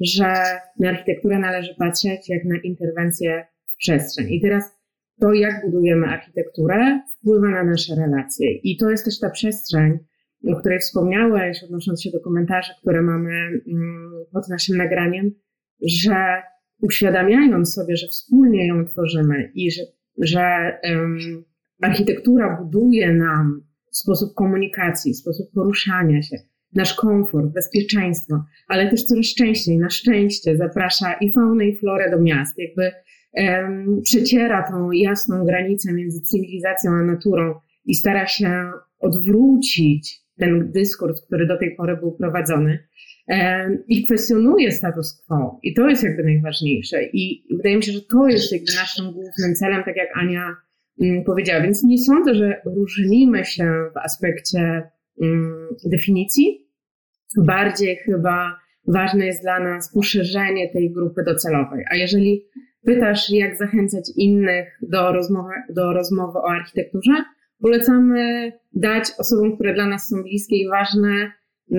[0.00, 0.34] że
[0.78, 4.26] na architekturę należy patrzeć jak na interwencję w przestrzeń.
[4.30, 4.78] I teraz
[5.20, 8.52] to, jak budujemy architekturę, wpływa na nasze relacje.
[8.52, 9.98] I to jest też ta przestrzeń,
[10.46, 15.30] o której wspomniałeś, odnosząc się do komentarzy, które mamy mm, pod naszym nagraniem,
[15.82, 16.42] że
[16.80, 19.82] uświadamiając sobie, że wspólnie ją tworzymy i że,
[20.18, 21.44] że um,
[21.82, 26.36] architektura buduje nam sposób komunikacji, sposób poruszania się,
[26.74, 32.20] nasz komfort, bezpieczeństwo, ale też coraz częściej, na szczęście, zaprasza i faunę, i florę do
[32.20, 32.58] miast.
[32.58, 32.90] Jakby
[33.32, 37.54] um, przeciera tą jasną granicę między cywilizacją a naturą
[37.84, 42.88] i stara się odwrócić ten dyskurs, który do tej pory był prowadzony
[43.88, 45.60] i kwestionuje status quo.
[45.62, 47.04] I to jest jakby najważniejsze.
[47.04, 50.56] I wydaje mi się, że to jest jakby naszym głównym celem, tak jak Ania
[50.98, 51.62] um, powiedziała.
[51.62, 54.82] Więc nie sądzę, że różnimy się w aspekcie
[55.84, 56.68] definicji.
[57.36, 61.84] Bardziej chyba ważne jest dla nas poszerzenie tej grupy docelowej.
[61.90, 62.44] A jeżeli
[62.86, 67.12] pytasz, jak zachęcać innych do rozmowy, do rozmowy o architekturze,
[67.60, 71.32] polecamy dać osobom, które dla nas są bliskie i ważne,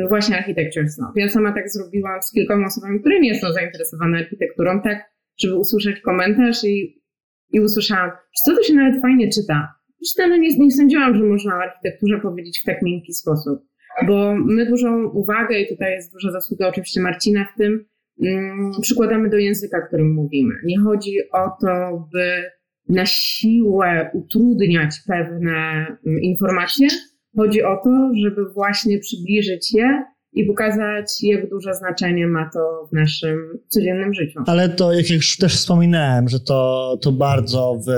[0.09, 1.11] właśnie Architecture Snob.
[1.15, 6.01] Ja sama tak zrobiłam z kilkoma osobami, które nie są zainteresowane architekturą, tak, żeby usłyszeć
[6.01, 7.03] komentarz i,
[7.51, 8.11] i usłyszałam,
[8.45, 9.78] co to się nawet fajnie czyta.
[10.01, 13.59] Zresztą nie, nie sądziłam, że można o architekturze powiedzieć w tak miękki sposób,
[14.07, 17.85] bo my dużą uwagę, i tutaj jest duża zasługa oczywiście Marcina w tym,
[18.23, 20.53] mm, przykładamy do języka, którym mówimy.
[20.65, 22.43] Nie chodzi o to, by
[22.89, 26.87] na siłę utrudniać pewne mm, informacje.
[27.35, 32.95] Chodzi o to, żeby właśnie przybliżyć je i pokazać, jak duże znaczenie ma to w
[32.95, 34.39] naszym codziennym życiu.
[34.45, 37.91] Ale to, jak już też wspominałem, że to, to bardzo w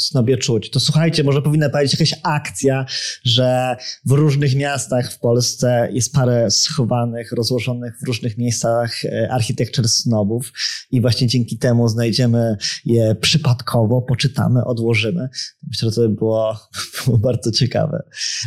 [0.00, 0.70] snobie czuć.
[0.70, 2.86] To słuchajcie, może powinna powiedzieć jakaś akcja,
[3.24, 9.88] że w różnych miastach w Polsce jest parę schowanych, rozłożonych w różnych miejscach e, architecture
[9.88, 10.52] snobów
[10.90, 15.28] i właśnie dzięki temu znajdziemy je przypadkowo, poczytamy, odłożymy.
[15.68, 16.58] Myślę, że to by było,
[17.06, 18.02] było bardzo ciekawe.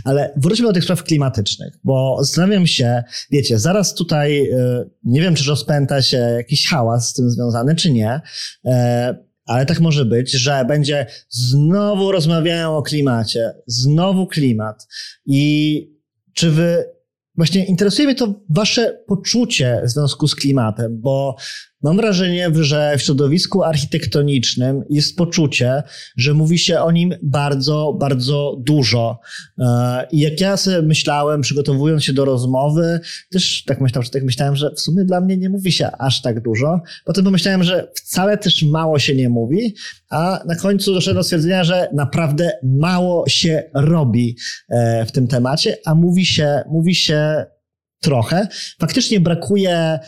[0.06, 5.36] Ale wróćmy do tych spraw klimatycznych, bo zastanawiam się, wiecie, zaraz tutaj, e, nie wiem,
[5.36, 8.22] czy rozpęta się jakiś hałas z tym związany, czy nie,
[8.66, 14.88] e, ale tak może być, że będzie znowu rozmawiają o klimacie, znowu klimat.
[15.26, 15.82] I
[16.34, 16.86] czy wy,
[17.36, 21.36] właśnie interesuje mnie to wasze poczucie w związku z klimatem, bo
[21.84, 25.84] Mam wrażenie, że w środowisku architektonicznym jest poczucie,
[26.18, 29.20] że mówi się o nim bardzo, bardzo dużo.
[29.60, 33.00] E, I jak ja sobie myślałem, przygotowując się do rozmowy,
[33.32, 36.22] też tak myślałem, że tak myślałem, że w sumie dla mnie nie mówi się aż
[36.22, 36.80] tak dużo.
[37.06, 39.76] Potem pomyślałem, że wcale też mało się nie mówi,
[40.10, 44.38] a na końcu doszedłem do stwierdzenia, że naprawdę mało się robi
[44.70, 47.46] e, w tym temacie, a mówi się, mówi się
[48.02, 48.48] trochę.
[48.80, 50.00] Faktycznie brakuje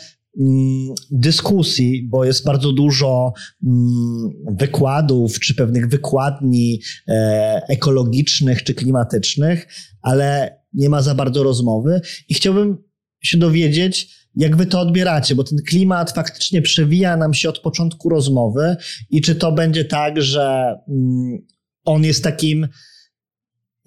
[1.10, 3.32] dyskusji, bo jest bardzo dużo
[3.66, 9.68] mm, wykładów czy pewnych wykładni e, ekologicznych czy klimatycznych,
[10.02, 12.00] ale nie ma za bardzo rozmowy.
[12.28, 12.76] I chciałbym
[13.22, 18.08] się dowiedzieć, jak wy to odbieracie, bo ten klimat faktycznie przewija nam się od początku
[18.08, 18.76] rozmowy
[19.10, 21.38] i czy to będzie tak, że mm,
[21.84, 22.68] on jest takim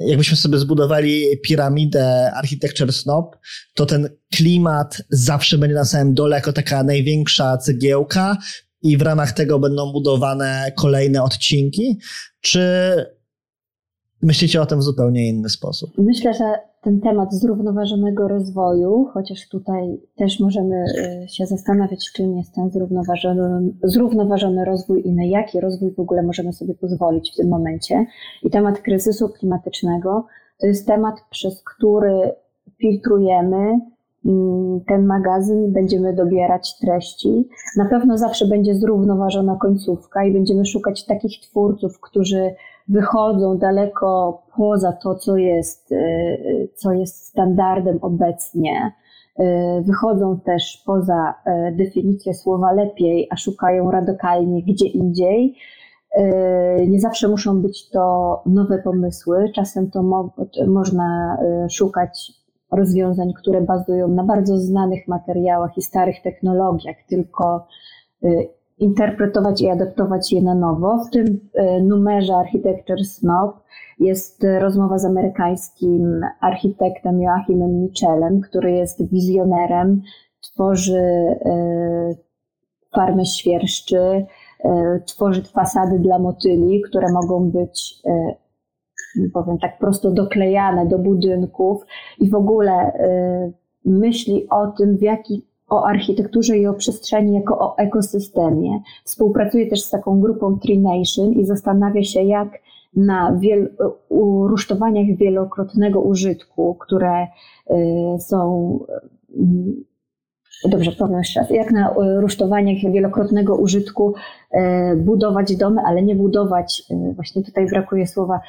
[0.08, 3.38] jakbyśmy sobie zbudowali piramidę Architecture Snob,
[3.74, 8.38] to ten klimat zawsze będzie na samym dole jako taka największa cegiełka
[8.82, 12.00] i w ramach tego będą budowane kolejne odcinki?
[12.42, 12.62] Czy
[14.24, 15.92] myślicie o tym w zupełnie inny sposób?
[15.98, 16.44] Myślę, że
[16.82, 20.86] ten temat zrównoważonego rozwoju, chociaż tutaj też możemy
[21.24, 26.24] y, się zastanawiać, czym jest ten zrównoważony, zrównoważony rozwój i na jaki rozwój w ogóle
[26.24, 28.06] możemy sobie pozwolić w tym momencie.
[28.44, 30.26] I temat kryzysu klimatycznego
[30.60, 32.32] to jest temat, przez który
[32.82, 33.80] filtrujemy
[34.26, 37.48] mm, ten magazyn, będziemy dobierać treści.
[37.78, 42.56] Na pewno zawsze będzie zrównoważona końcówka i będziemy szukać takich twórców, którzy
[42.88, 48.91] wychodzą daleko poza to, co jest, y, co jest standardem obecnie.
[49.39, 49.43] Y,
[49.82, 55.58] wychodzą też poza y, definicję słowa lepiej, a szukają radykalnie gdzie indziej.
[56.88, 60.34] Nie zawsze muszą być to nowe pomysły, czasem to mo
[60.67, 61.38] można
[61.69, 62.32] szukać
[62.72, 67.67] rozwiązań, które bazują na bardzo znanych materiałach i starych technologiach, tylko
[68.84, 71.04] interpretować i adaptować je na nowo.
[71.04, 73.63] W tym e, numerze Architecture Snob
[74.00, 80.02] jest rozmowa z amerykańskim architektem Joachimem Michelem, który jest wizjonerem,
[80.41, 82.15] tworzy e,
[82.96, 84.26] farmę świerszczy,
[84.65, 88.02] e, tworzy fasady dla motyli, które mogą być
[89.34, 91.86] powiem tak prosto doklejane do budynków
[92.19, 92.91] i w ogóle
[93.86, 98.82] myśli o tym, w jaki o architekturze i o przestrzeni jako o ekosystemie.
[99.04, 102.50] Współpracuje też z taką grupą Tree Nation i zastanawia się, jak
[102.96, 103.76] na wiel,
[104.50, 107.76] rusztowaniach wielokrotnego użytku, które y,
[108.20, 108.80] są
[110.66, 114.14] y, dobrze powiem jeszcze raz, jak na y, rusztowaniach wielokrotnego użytku
[114.98, 116.84] budować domy, ale nie budować,
[117.16, 118.40] właśnie tutaj brakuje słowa,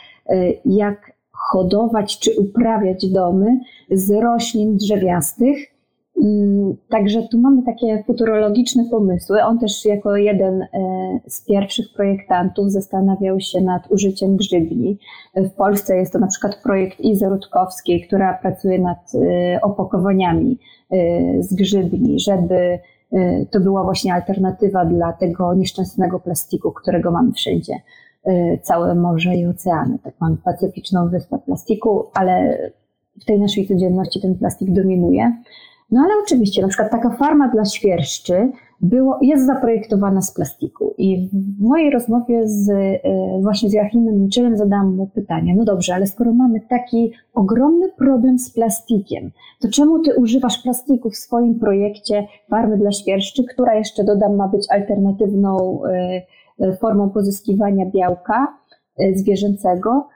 [0.64, 3.60] jak hodować czy uprawiać domy
[3.90, 5.73] z roślin drzewiastych,
[6.88, 9.42] także tu mamy takie futurologiczne pomysły.
[9.42, 10.68] On też jako jeden e,
[11.26, 14.98] z pierwszych projektantów zastanawiał się nad użyciem grzybni.
[15.36, 20.58] W Polsce jest to na przykład projekt Izy Rutkowskiej, która pracuje nad e, opakowaniami
[20.90, 20.96] e,
[21.42, 22.78] z grzybni, żeby
[23.50, 27.74] to była właśnie alternatywa dla tego nieszczęsnego plastiku, którego mamy wszędzie.
[28.62, 29.98] Całe morze i oceany.
[30.04, 32.58] Tak mamy pacyficzną wyspę plastiku, ale
[33.20, 35.32] w tej naszej codzienności ten plastik dominuje.
[35.90, 40.94] No ale oczywiście, na przykład taka farma dla świerszczy było, jest zaprojektowana z plastiku.
[40.98, 43.00] I w mojej rozmowie z, e,
[43.42, 48.38] właśnie z Joachimem Michelem zadałam mu pytanie, no dobrze, ale skoro mamy taki ogromny problem
[48.38, 54.04] z plastikiem, to czemu ty używasz plastiku w swoim projekcie farmy dla świerszczy, która jeszcze
[54.04, 56.22] dodam ma być alternatywną e,
[56.60, 58.58] e, formą pozyskiwania białka
[59.14, 60.08] zwierzęcego,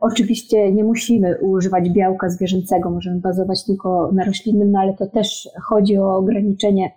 [0.00, 5.48] oczywiście nie musimy używać białka zwierzęcego, możemy bazować tylko na roślinnym, no ale to też
[5.68, 6.90] chodzi o ograniczenie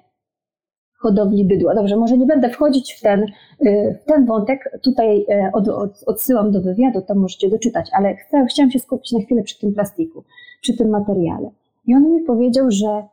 [1.06, 1.76] hodowli bydła.
[1.76, 3.24] Dobrze, może nie będę wchodzić w ten,
[3.66, 4.80] y, w ten wątek.
[4.84, 9.12] Tutaj y, od, od, odsyłam do wywiadu, tam możecie doczytać, ale chcę, chciałam się skupić
[9.12, 10.24] na chwilę przy tym plastiku,
[10.62, 11.50] przy tym materiale.
[11.88, 13.04] I on mi powiedział, że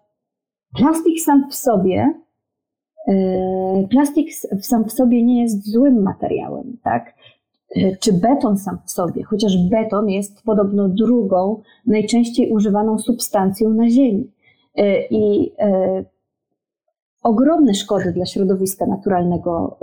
[0.76, 2.14] plastik sam w sobie,
[3.90, 7.14] plastik sam w sobie nie jest złym materiałem, tak?
[7.76, 13.90] E, czy beton sam w sobie, chociaż beton jest podobno drugą najczęściej używaną substancją na
[13.90, 14.30] Ziemi.
[14.76, 16.04] E, I e,
[17.22, 19.78] ogromne szkody dla środowiska naturalnego,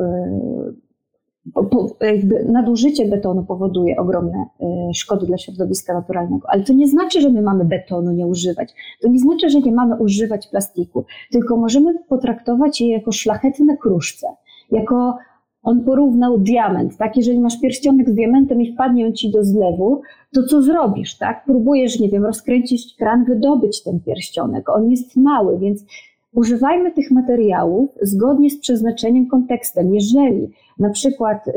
[2.02, 4.46] jakby nadużycie betonu powoduje ogromne
[4.94, 6.48] szkody dla środowiska naturalnego.
[6.50, 8.74] Ale to nie znaczy, że my mamy betonu nie używać.
[9.02, 14.28] To nie znaczy, że nie mamy używać plastiku, tylko możemy potraktować je jako szlachetne kruszce,
[14.72, 15.18] jako
[15.64, 17.18] on porównał diament, tak?
[17.18, 20.02] Jeżeli masz pierścionek z diamentem i wpadnie on ci do zlewu,
[20.34, 21.46] to co zrobisz, tak?
[21.46, 24.70] Próbujesz, nie wiem, rozkręcić kran, wydobyć ten pierścionek.
[24.70, 25.86] On jest mały, więc
[26.34, 29.94] używajmy tych materiałów zgodnie z przeznaczeniem, kontekstem.
[29.94, 31.52] Jeżeli na przykład y,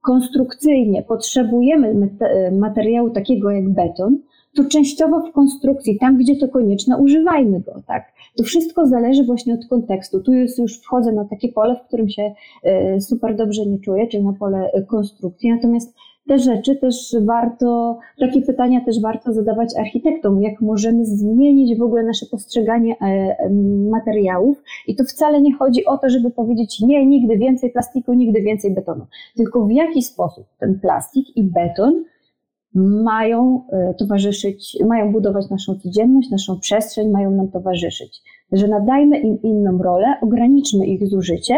[0.00, 2.10] konstrukcyjnie potrzebujemy
[2.52, 4.18] materiału takiego jak beton,
[4.58, 8.12] to częściowo w konstrukcji, tam gdzie to konieczne, używajmy go, tak?
[8.36, 10.20] To wszystko zależy właśnie od kontekstu.
[10.20, 14.06] Tu jest, już wchodzę na takie pole, w którym się e, super dobrze nie czuję,
[14.06, 15.50] czyli na pole e, konstrukcji.
[15.50, 15.94] Natomiast
[16.28, 22.02] te rzeczy też warto, takie pytania też warto zadawać architektom, jak możemy zmienić w ogóle
[22.02, 23.50] nasze postrzeganie e,
[23.90, 24.62] materiałów.
[24.86, 28.74] I to wcale nie chodzi o to, żeby powiedzieć nie, nigdy więcej plastiku, nigdy więcej
[28.74, 32.04] betonu, tylko w jaki sposób ten plastik i beton
[32.74, 38.22] mają e, towarzyszyć, mają budować naszą codzienność, naszą przestrzeń, mają nam towarzyszyć.
[38.52, 41.54] Że nadajmy im inną rolę, ograniczmy ich zużycie,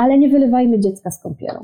[0.00, 1.60] ale nie wylewajmy dziecka z kąpielą.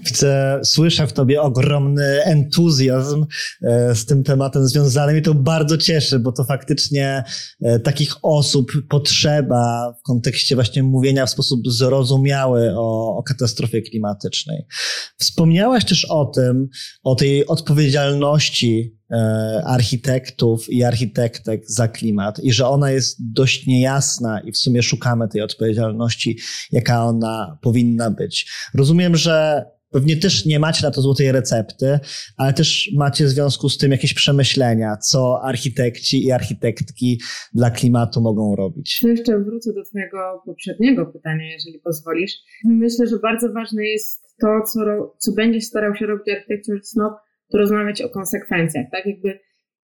[0.62, 3.26] Słyszę w tobie ogromny entuzjazm
[3.62, 7.24] e, z tym tematem związanym i to bardzo cieszy, bo to faktycznie
[7.62, 14.66] e, takich osób potrzeba w kontekście właśnie mówienia w sposób zrozumiały o, o katastrofie klimatycznej.
[15.16, 16.68] Wspomniałaś też o tym,
[17.02, 18.95] o tej odpowiedzialności
[19.64, 25.28] architektów i architektek za klimat i że ona jest dość niejasna i w sumie szukamy
[25.28, 26.38] tej odpowiedzialności,
[26.72, 28.52] jaka ona powinna być.
[28.74, 31.98] Rozumiem, że pewnie też nie macie na to złotej recepty,
[32.36, 37.20] ale też macie w związku z tym jakieś przemyślenia, co architekci i architektki
[37.54, 38.98] dla klimatu mogą robić.
[39.02, 42.32] To jeszcze wrócę do Twojego poprzedniego pytania, jeżeli pozwolisz.
[42.64, 44.80] Myślę, że bardzo ważne jest to, co,
[45.18, 47.12] co będzie starał się robić Architecture Snob,
[47.50, 49.06] to rozmawiać o konsekwencjach, tak?
[49.06, 49.38] Jakby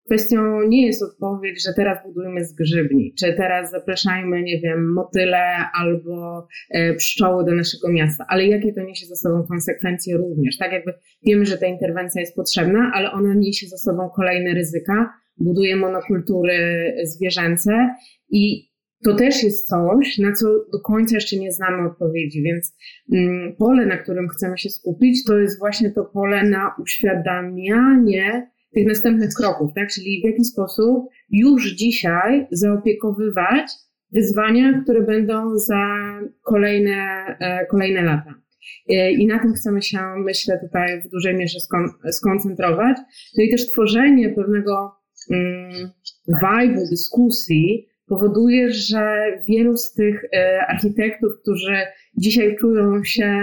[0.06, 6.47] kwestią nie jest odpowiedź, że teraz budujmy zgrzybni, czy teraz zapraszajmy, nie wiem, motyle albo
[6.69, 10.71] e, pszczoły do naszego miasta, ale jakie to niesie za sobą konsekwencje również, tak?
[10.71, 10.94] Jakby
[11.25, 16.94] wiemy, że ta interwencja jest potrzebna, ale ona niesie za sobą kolejne ryzyka, buduje monokultury
[17.04, 17.71] zwierzęce
[18.29, 18.71] i
[19.04, 22.75] to też jest coś, na co do końca jeszcze nie znamy odpowiedzi, więc
[23.13, 28.87] mm, pole, na którym chcemy się skupić, to jest właśnie to pole na uświadamianie tych
[28.87, 29.89] następnych kroków, tak?
[29.89, 33.71] Czyli w jaki sposób już dzisiaj zaopiekowywać
[34.12, 35.85] wyzwania, które będą za
[36.43, 38.33] kolejne, e, kolejne lata.
[38.89, 41.60] E, I na tym chcemy się, myślę, tutaj w dużej mierze
[42.12, 42.97] skoncentrować.
[43.37, 44.95] No i też tworzenie pewnego
[45.31, 45.89] mm,
[46.43, 50.26] vibe'u dyskusji, powoduje, że wielu z tych
[50.68, 51.76] architektów, którzy
[52.18, 53.42] dzisiaj czują się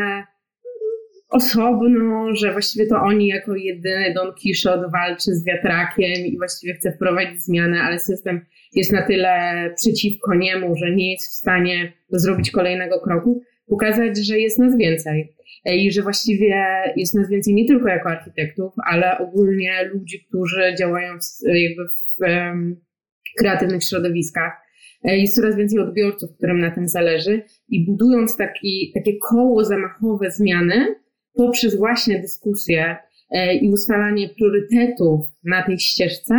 [1.29, 6.93] osobno, że właściwie to oni jako jedyny Don Quixote walczy z wiatrakiem i właściwie chce
[6.93, 8.41] wprowadzić zmianę, ale system
[8.75, 9.31] jest na tyle
[9.77, 15.35] przeciwko niemu, że nie jest w stanie zrobić kolejnego kroku, pokazać, że jest nas więcej.
[15.65, 16.65] I że właściwie
[16.97, 21.25] jest nas więcej nie tylko jako architektów, ale ogólnie ludzi, którzy działają w,
[22.21, 22.27] w
[23.39, 24.53] kreatywnych środowiskach.
[25.05, 30.95] Jest coraz więcej odbiorców, którym na tym zależy i budując taki, takie koło zamachowe zmiany,
[31.35, 32.97] poprzez właśnie dyskusję
[33.31, 36.35] e, i ustalanie priorytetów na tej ścieżce,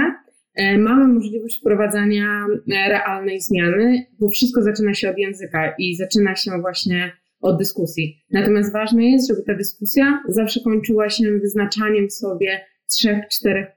[0.55, 6.35] e, mamy możliwość wprowadzania e, realnej zmiany, bo wszystko zaczyna się od języka i zaczyna
[6.35, 7.11] się właśnie
[7.41, 8.23] od dyskusji.
[8.31, 12.61] Natomiast ważne jest, żeby ta dyskusja zawsze kończyła się wyznaczaniem sobie
[12.91, 13.67] trzech, czterech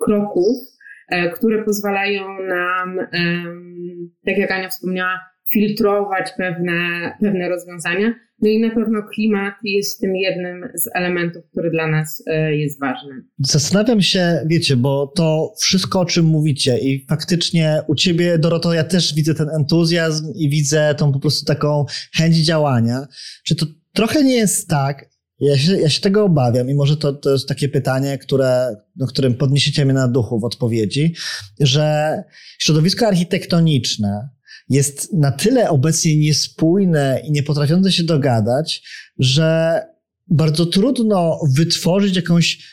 [0.00, 0.56] kroków,
[1.34, 2.98] które pozwalają nam,
[4.26, 5.20] tak jak Ania wspomniała,
[5.52, 8.14] filtrować pewne, pewne rozwiązania.
[8.42, 12.80] No i na pewno klimat jest tym jednym z elementów, który dla nas e, jest
[12.80, 13.24] ważny.
[13.38, 18.84] Zastanawiam się, wiecie, bo to wszystko, o czym mówicie i faktycznie u ciebie, Doroto, ja
[18.84, 21.84] też widzę ten entuzjazm i widzę tą po prostu taką
[22.14, 23.06] chęć działania.
[23.44, 25.11] Czy to trochę nie jest tak,
[25.42, 29.06] ja się, ja się tego obawiam i może to, to jest takie pytanie, które, no,
[29.06, 31.14] którym podniesiecie mnie na duchu w odpowiedzi,
[31.60, 32.16] że
[32.58, 34.28] środowisko architektoniczne,
[34.68, 38.82] jest na tyle obecnie niespójne i nie potrafiące się dogadać,
[39.18, 39.80] że
[40.28, 42.72] bardzo trudno wytworzyć jakąś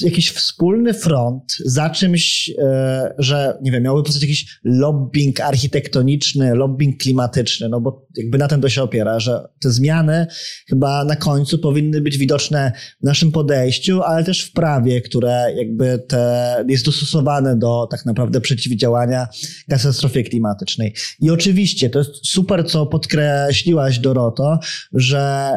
[0.00, 7.02] jakiś wspólny front za czymś, e, że nie wiem, miałby powstać jakiś lobbying architektoniczny, lobbying
[7.02, 10.26] klimatyczny, no bo jakby na tym to się opiera, że te zmiany
[10.68, 15.98] chyba na końcu powinny być widoczne w naszym podejściu, ale też w prawie, które jakby
[15.98, 19.28] te, jest dostosowane do tak naprawdę przeciwdziałania
[19.68, 20.94] katastrofie klimatycznej.
[21.20, 24.58] I oczywiście to jest super, co podkreśliłaś Doroto,
[24.92, 25.52] że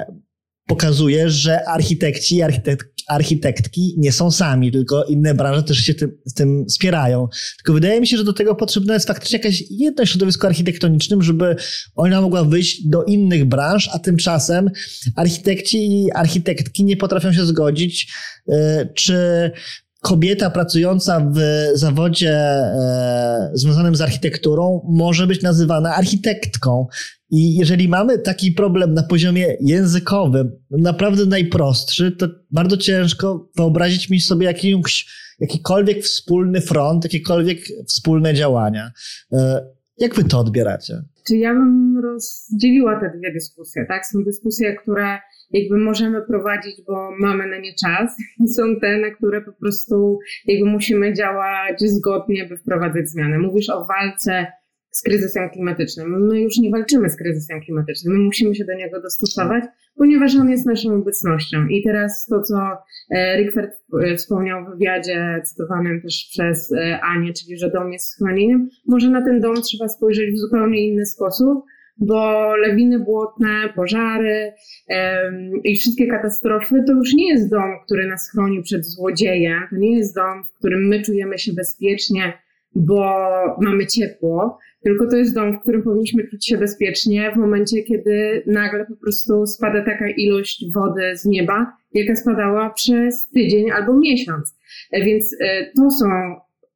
[0.68, 6.18] pokazuje, że architekci i architekt, architektki nie są sami, tylko inne branże też się tym,
[6.36, 7.28] tym wspierają.
[7.58, 11.56] Tylko wydaje mi się, że do tego potrzebne jest faktycznie jakieś jedno środowisko architektoniczne, żeby
[11.96, 14.70] ona mogła wyjść do innych branż, a tymczasem
[15.16, 18.14] architekci i architektki nie potrafią się zgodzić,
[18.50, 18.54] y,
[18.96, 19.52] czy
[20.02, 21.40] kobieta pracująca w
[21.74, 26.88] zawodzie e, związanym z architekturą może być nazywana architektką.
[27.30, 34.20] I jeżeli mamy taki problem na poziomie językowym, naprawdę najprostszy, to bardzo ciężko wyobrazić mi
[34.20, 35.06] sobie jakimś,
[35.40, 38.92] jakikolwiek wspólny front, jakiekolwiek wspólne działania.
[39.32, 39.68] E,
[39.98, 41.02] jak wy to odbieracie?
[41.28, 44.06] Czy ja bym rozdzieliła te dwie dyskusje, tak?
[44.06, 45.20] Są dyskusje, które
[45.52, 48.16] jakby możemy prowadzić, bo mamy na nie czas
[48.46, 53.40] i są te, na które po prostu jakby musimy działać zgodnie, by wprowadzać zmiany.
[53.40, 54.48] Mówisz o walce
[54.92, 56.28] z kryzysem klimatycznym.
[56.28, 59.64] My już nie walczymy z kryzysem klimatycznym, my musimy się do niego dostosować,
[59.96, 61.68] ponieważ on jest naszą obecnością.
[61.68, 62.58] I teraz to, co
[63.10, 63.72] e, Rickford
[64.04, 69.10] e, wspomniał w wywiadzie cytowanym też przez e, Anię, czyli że dom jest schronieniem, może
[69.10, 71.64] na ten dom trzeba spojrzeć w zupełnie inny sposób,
[72.00, 74.54] bo lawiny błotne, pożary
[75.64, 79.98] i wszystkie katastrofy to już nie jest dom, który nas chroni przed złodziejem, to nie
[79.98, 82.34] jest dom, w którym my czujemy się bezpiecznie,
[82.76, 83.16] bo
[83.62, 88.44] mamy ciepło, tylko to jest dom, w którym powinniśmy czuć się bezpiecznie w momencie, kiedy
[88.46, 94.58] nagle po prostu spada taka ilość wody z nieba, jaka spadała przez tydzień albo miesiąc.
[94.92, 96.06] E, więc e, to są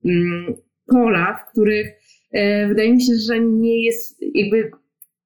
[0.05, 0.53] mm,
[0.87, 1.87] pola, w których
[2.31, 4.71] e, wydaje mi się, że nie jest jakby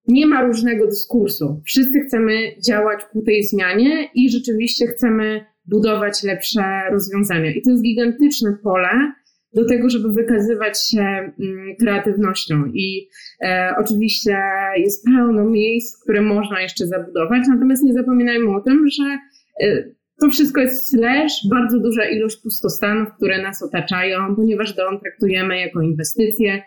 [0.08, 1.62] nie ma różnego dyskursu.
[1.66, 7.52] Wszyscy chcemy działać ku tej zmianie i rzeczywiście chcemy budować lepsze rozwiązania.
[7.52, 9.14] I to jest gigantyczne pole,
[9.56, 11.34] do tego, żeby wykazywać się mm,
[11.80, 12.66] kreatywnością.
[12.74, 13.08] I
[13.42, 14.38] e, oczywiście
[14.78, 19.18] jest pełno miejsc, które można jeszcze zabudować, natomiast nie zapominajmy o tym, że
[19.62, 19.84] e,
[20.22, 25.82] to wszystko jest slash, bardzo duża ilość pustostanów, które nas otaczają, ponieważ dom traktujemy jako
[25.82, 26.64] inwestycję.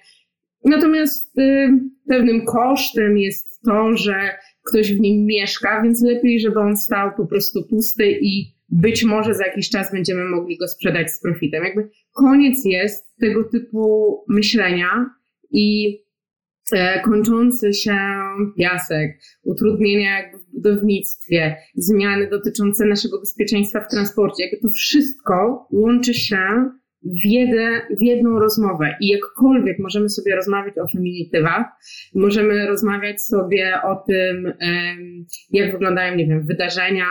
[0.64, 1.68] Natomiast y,
[2.08, 4.14] pewnym kosztem jest to, że
[4.66, 9.34] ktoś w nim mieszka, więc lepiej, żeby on stał po prostu pusty i być może
[9.34, 11.64] za jakiś czas będziemy mogli go sprzedać z profitem.
[11.64, 11.88] Jakby
[12.18, 15.10] koniec jest tego typu myślenia
[15.50, 15.98] i
[16.72, 17.98] e, kończący się
[18.58, 26.70] piasek, utrudnienia w budownictwie, zmiany dotyczące naszego bezpieczeństwa w transporcie, jakby to wszystko łączy się
[27.02, 28.96] w, jedę, w jedną rozmowę.
[29.00, 31.66] I jakkolwiek możemy sobie rozmawiać o feminitywach,
[32.14, 34.52] możemy rozmawiać sobie o tym,
[35.50, 37.04] jak wyglądają, nie wiem, wydarzenia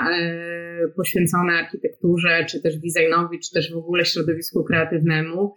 [0.95, 5.55] poświęcone architekturze, czy też designowi, czy też w ogóle środowisku kreatywnemu.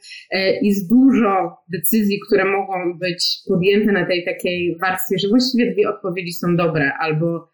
[0.62, 6.32] Jest dużo decyzji, które mogą być podjęte na tej takiej warstwie, że właściwie dwie odpowiedzi
[6.32, 7.48] są dobre, albo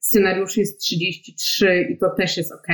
[0.00, 2.68] scenariusz jest 33 i to też jest ok.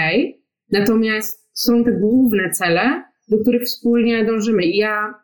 [0.73, 4.65] Natomiast są te główne cele, do których wspólnie dążymy.
[4.65, 5.15] I ja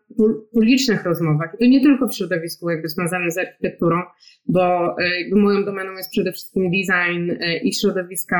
[0.52, 4.02] po, licznych rozmowach, i to nie tylko w środowisku jakby związanym z architekturą,
[4.46, 8.36] bo e, jakby moją domeną jest przede wszystkim design e, i środowiska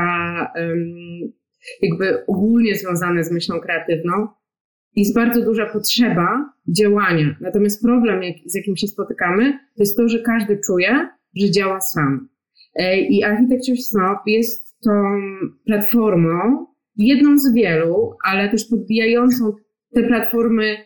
[1.83, 4.29] jakby ogólnie związane z myślą kreatywną,
[4.97, 7.37] jest bardzo duża potrzeba działania.
[7.41, 12.29] Natomiast problem, z jakim się spotykamy, to jest to, że każdy czuje, że działa sam.
[12.75, 14.93] E, I Architecture Snob jest tą
[15.67, 16.67] platformą,
[16.97, 19.53] jedną z wielu, ale też podbijającą
[19.95, 20.77] te platformy,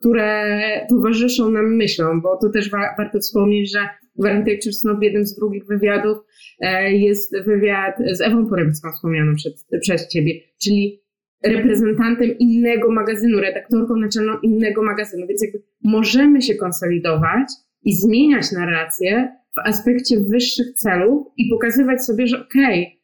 [0.00, 3.88] które towarzyszą nam myślą, bo to też wa warto wspomnieć, że
[4.18, 6.18] w Architecture Snob jednym z drugich wywiadów
[6.60, 11.02] e, jest wywiad z Ewą Poremską wspomnianą przed, przez ciebie, czyli
[11.44, 17.48] reprezentantem innego magazynu, redaktorką naczelną innego magazynu, więc jakby możemy się konsolidować
[17.82, 23.00] i zmieniać narrację w aspekcie wyższych celów i pokazywać sobie, że okej,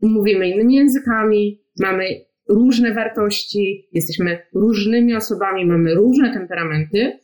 [0.00, 2.04] okay, mówimy innymi językami, mamy
[2.48, 7.18] różne wartości, jesteśmy różnymi osobami, mamy różne temperamenty,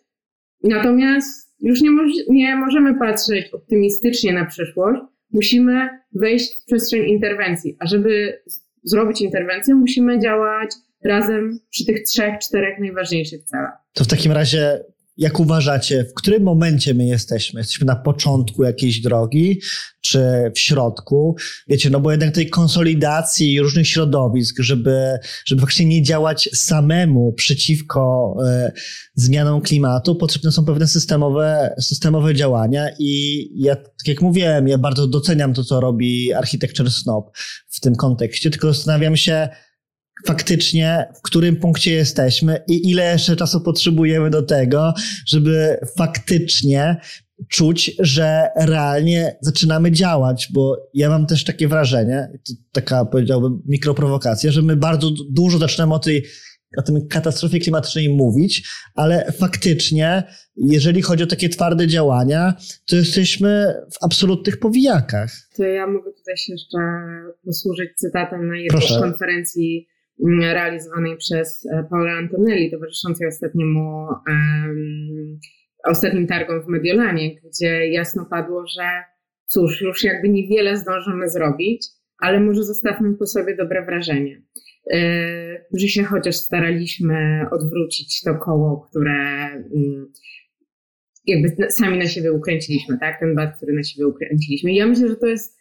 [0.62, 1.90] natomiast już nie,
[2.28, 5.00] nie możemy patrzeć optymistycznie na przyszłość,
[5.32, 8.42] musimy wejść w przestrzeń interwencji, a żeby
[8.82, 10.70] zrobić interwencję, musimy działać
[11.05, 13.72] razem przy tych trzech, czterech najważniejszych celach.
[13.92, 14.84] To w takim razie
[15.17, 17.61] jak uważacie, w którym momencie my jesteśmy?
[17.61, 19.61] Jesteśmy na początku jakiejś drogi,
[20.01, 20.21] czy
[20.55, 21.37] w środku?
[21.69, 28.35] Wiecie, no bo jednak tej konsolidacji różnych środowisk, żeby, żeby faktycznie nie działać samemu przeciwko
[28.47, 28.73] e,
[29.15, 35.07] zmianom klimatu, potrzebne są pewne systemowe, systemowe działania i ja, tak jak mówiłem, ja bardzo
[35.07, 37.31] doceniam to, co robi Architecture Snob
[37.69, 39.49] w tym kontekście, tylko zastanawiam się,
[40.27, 44.95] faktycznie, w którym punkcie jesteśmy i ile jeszcze czasu potrzebujemy do tego,
[45.27, 46.97] żeby faktycznie
[47.49, 54.51] czuć, że realnie zaczynamy działać, bo ja mam też takie wrażenie, to taka powiedziałbym mikroprowokacja,
[54.51, 56.25] że my bardzo dużo zaczynamy o tej
[56.77, 60.23] o tym katastrofie klimatycznej mówić, ale faktycznie,
[60.57, 62.55] jeżeli chodzi o takie twarde działania,
[62.87, 65.33] to jesteśmy w absolutnych powijakach.
[65.57, 66.79] To ja mogę tutaj się jeszcze
[67.45, 69.87] posłużyć cytatem na jednej z konferencji
[70.41, 75.39] realizowanej przez e, Paula Antonelli, towarzyszącej ostatniemu, um,
[75.85, 78.89] ostatnim targom w Mediolanie, gdzie jasno padło, że
[79.47, 81.87] cóż, już jakby niewiele zdążymy zrobić,
[82.19, 84.43] ale może zostawmy po sobie dobre wrażenie.
[84.87, 85.01] Yy,
[85.81, 90.07] że się chociaż staraliśmy odwrócić to koło, które yy,
[91.27, 93.21] jakby sami na siebie ukręciliśmy, tak?
[93.21, 94.73] Ten bat, który na siebie ukręciliśmy.
[94.73, 95.59] I ja myślę, że to jest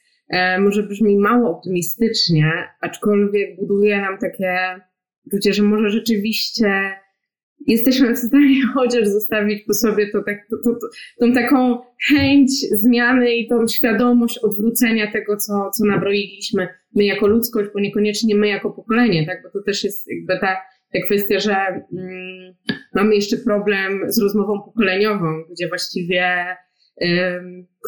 [0.60, 2.52] może brzmi mało optymistycznie,
[2.82, 4.58] aczkolwiek buduje nam takie
[5.24, 6.94] poczucie, że może rzeczywiście
[7.68, 10.88] jesteśmy w stanie chociaż zostawić po sobie to, tak, to, to,
[11.20, 17.70] tą taką chęć zmiany i tą świadomość odwrócenia tego, co, co nabroiliśmy my jako ludzkość,
[17.74, 19.44] bo niekoniecznie my jako pokolenie, tak?
[19.44, 20.58] bo to też jest jakby ta,
[20.94, 22.54] ta kwestia, że mm,
[22.96, 26.46] mamy jeszcze problem z rozmową pokoleniową, gdzie właściwie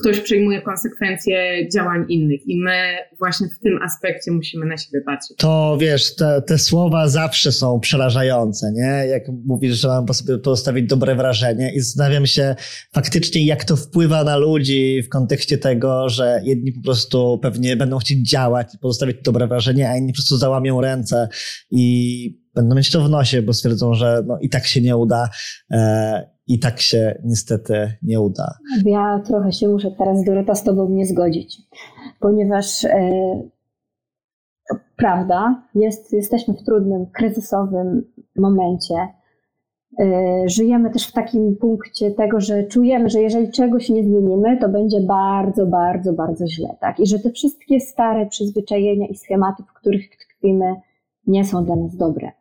[0.02, 5.38] ktoś przyjmuje konsekwencje działań innych i my właśnie w tym aspekcie musimy na siebie patrzeć.
[5.38, 9.08] To wiesz, te, te słowa zawsze są przerażające, nie?
[9.08, 12.56] Jak mówisz, że mam po sobie pozostawić dobre wrażenie i zastanawiam się
[12.94, 17.98] faktycznie, jak to wpływa na ludzi w kontekście tego, że jedni po prostu pewnie będą
[17.98, 21.28] chcieć działać i pozostawić dobre wrażenie, a inni po prostu załamią ręce
[21.72, 25.30] i będą mieć to w nosie, bo stwierdzą, że no, i tak się nie uda.
[25.72, 28.58] E, i tak się niestety nie uda.
[28.86, 31.58] Ja trochę się muszę teraz, Dorota, z Tobą nie zgodzić,
[32.20, 33.12] ponieważ e,
[34.96, 38.04] prawda, jest, jesteśmy w trudnym, kryzysowym
[38.36, 38.96] momencie.
[40.00, 44.70] E, żyjemy też w takim punkcie tego, że czujemy, że jeżeli czegoś nie zmienimy, to
[44.70, 46.76] będzie bardzo, bardzo, bardzo źle.
[46.80, 47.00] Tak?
[47.00, 50.76] I że te wszystkie stare przyzwyczajenia i schematy, w których tkwimy,
[51.28, 52.32] nie są dla nas dobre.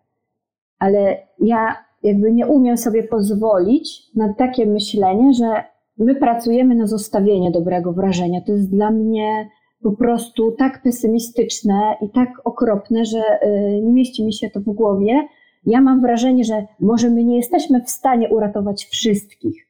[0.78, 5.64] Ale ja jakby nie umiem sobie pozwolić na takie myślenie, że
[5.98, 8.40] my pracujemy na zostawienie dobrego wrażenia.
[8.40, 9.48] To jest dla mnie
[9.82, 14.64] po prostu tak pesymistyczne i tak okropne, że y, nie mieści mi się to w
[14.64, 15.28] głowie.
[15.66, 19.68] Ja mam wrażenie, że może my nie jesteśmy w stanie uratować wszystkich,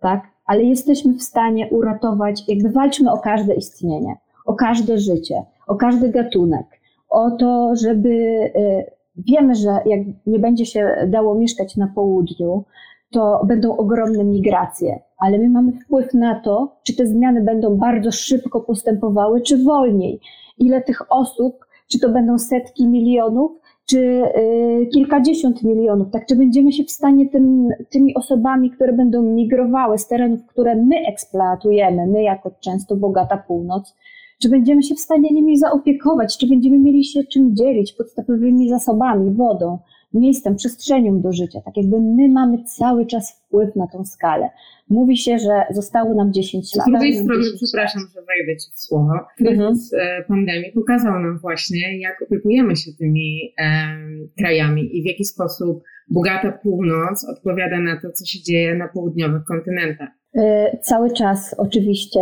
[0.00, 0.22] tak?
[0.46, 4.16] Ale jesteśmy w stanie uratować, jakby walczmy o każde istnienie,
[4.46, 6.66] o każde życie, o każdy gatunek,
[7.10, 8.84] o to, żeby y,
[9.16, 12.64] Wiemy, że jak nie będzie się dało mieszkać na południu,
[13.10, 18.12] to będą ogromne migracje, ale my mamy wpływ na to, czy te zmiany będą bardzo
[18.12, 20.20] szybko postępowały, czy wolniej.
[20.58, 23.52] Ile tych osób, czy to będą setki milionów,
[23.86, 26.26] czy y, kilkadziesiąt milionów, tak?
[26.26, 30.96] Czy będziemy się w stanie tym, tymi osobami, które będą migrowały z terenów, które my
[31.08, 33.96] eksploatujemy, my jako często bogata północ,
[34.42, 39.34] czy będziemy się w stanie nimi zaopiekować, czy będziemy mieli się czym dzielić podstawowymi zasobami,
[39.34, 39.78] wodą,
[40.14, 41.60] miejscem, przestrzenią do życia.
[41.64, 44.50] Tak jakby my mamy cały czas wpływ na tą skalę.
[44.88, 46.86] Mówi się, że zostało nam 10 lat.
[46.86, 50.24] Z drugiej strony, przepraszam, że wejdę Ci w słowo, kryzys mhm.
[50.28, 53.96] pandemii pokazał nam właśnie, jak opiekujemy się tymi e,
[54.38, 59.44] krajami i w jaki sposób bogata północ odpowiada na to, co się dzieje na południowych
[59.44, 60.08] kontynentach.
[60.34, 62.20] E, cały czas oczywiście,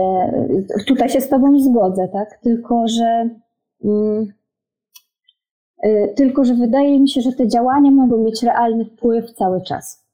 [0.86, 2.38] tutaj się z Tobą zgodzę, tak?
[2.42, 3.28] Tylko, że
[3.84, 4.39] mm, e,
[6.16, 10.04] tylko, że wydaje mi się, że te działania mogą mieć realny wpływ cały czas.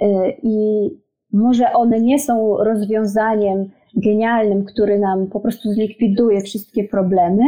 [0.00, 0.88] E, I
[1.32, 7.44] może one nie są rozwiązaniem genialnym, który nam po prostu zlikwiduje wszystkie problemy,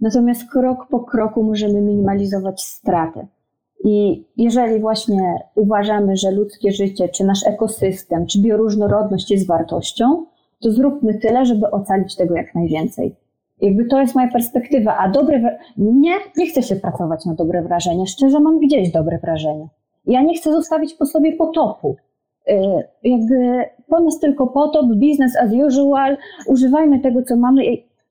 [0.00, 3.26] natomiast krok po kroku możemy minimalizować straty.
[3.84, 10.24] I jeżeli właśnie uważamy, że ludzkie życie, czy nasz ekosystem, czy bioróżnorodność jest wartością,
[10.60, 13.14] to zróbmy tyle, żeby ocalić tego jak najwięcej.
[13.60, 18.06] Jakby to jest moja perspektywa, a dobre, nie, nie chcę się pracować na dobre wrażenie.
[18.06, 19.68] Szczerze mam gdzieś dobre wrażenie.
[20.06, 21.96] Ja nie chcę zostawić po sobie potopu.
[22.48, 22.52] Y,
[23.02, 27.62] jakby po nas tylko potop, business as usual, używajmy tego, co mamy.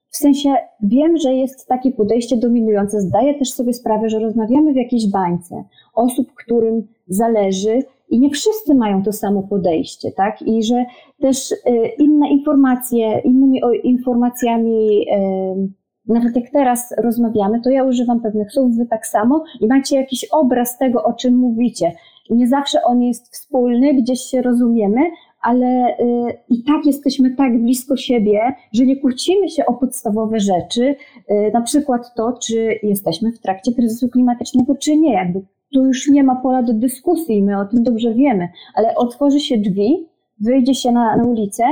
[0.09, 3.01] W sensie wiem, że jest takie podejście dominujące.
[3.01, 7.79] Zdaję też sobie sprawę, że rozmawiamy w jakiejś bańce osób, którym zależy
[8.09, 10.41] i nie wszyscy mają to samo podejście, tak?
[10.41, 10.85] I że
[11.21, 11.55] też y,
[11.99, 15.69] inne informacje, innymi informacjami, y,
[16.07, 20.25] nawet jak teraz rozmawiamy, to ja używam pewnych słów, wy tak samo i macie jakiś
[20.31, 21.91] obraz tego, o czym mówicie.
[22.29, 25.01] Nie zawsze on jest wspólny, gdzieś się rozumiemy,
[25.41, 28.39] ale y, i tak jesteśmy tak blisko siebie,
[28.73, 30.95] że nie kłócimy się o podstawowe rzeczy,
[31.53, 35.13] na przykład to, czy jesteśmy w trakcie kryzysu klimatycznego, czy nie.
[35.13, 35.41] Jakby
[35.73, 39.57] tu już nie ma pola do dyskusji, my o tym dobrze wiemy, ale otworzy się
[39.57, 40.07] drzwi,
[40.41, 41.63] wyjdzie się na, na ulicę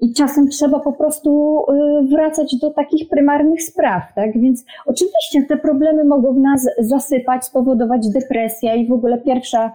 [0.00, 1.60] i czasem trzeba po prostu
[2.02, 4.40] y, wracać do takich prymarnych spraw, tak?
[4.40, 9.74] Więc oczywiście te problemy mogą w nas zasypać, spowodować depresję i w ogóle pierwsza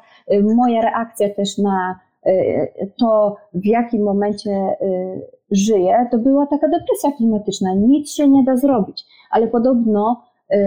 [0.55, 5.21] moja reakcja też na Y, to, w jakim momencie y,
[5.51, 7.73] żyje, to była taka depresja klimatyczna.
[7.73, 10.23] Nic się nie da zrobić, ale podobno
[10.53, 10.57] y,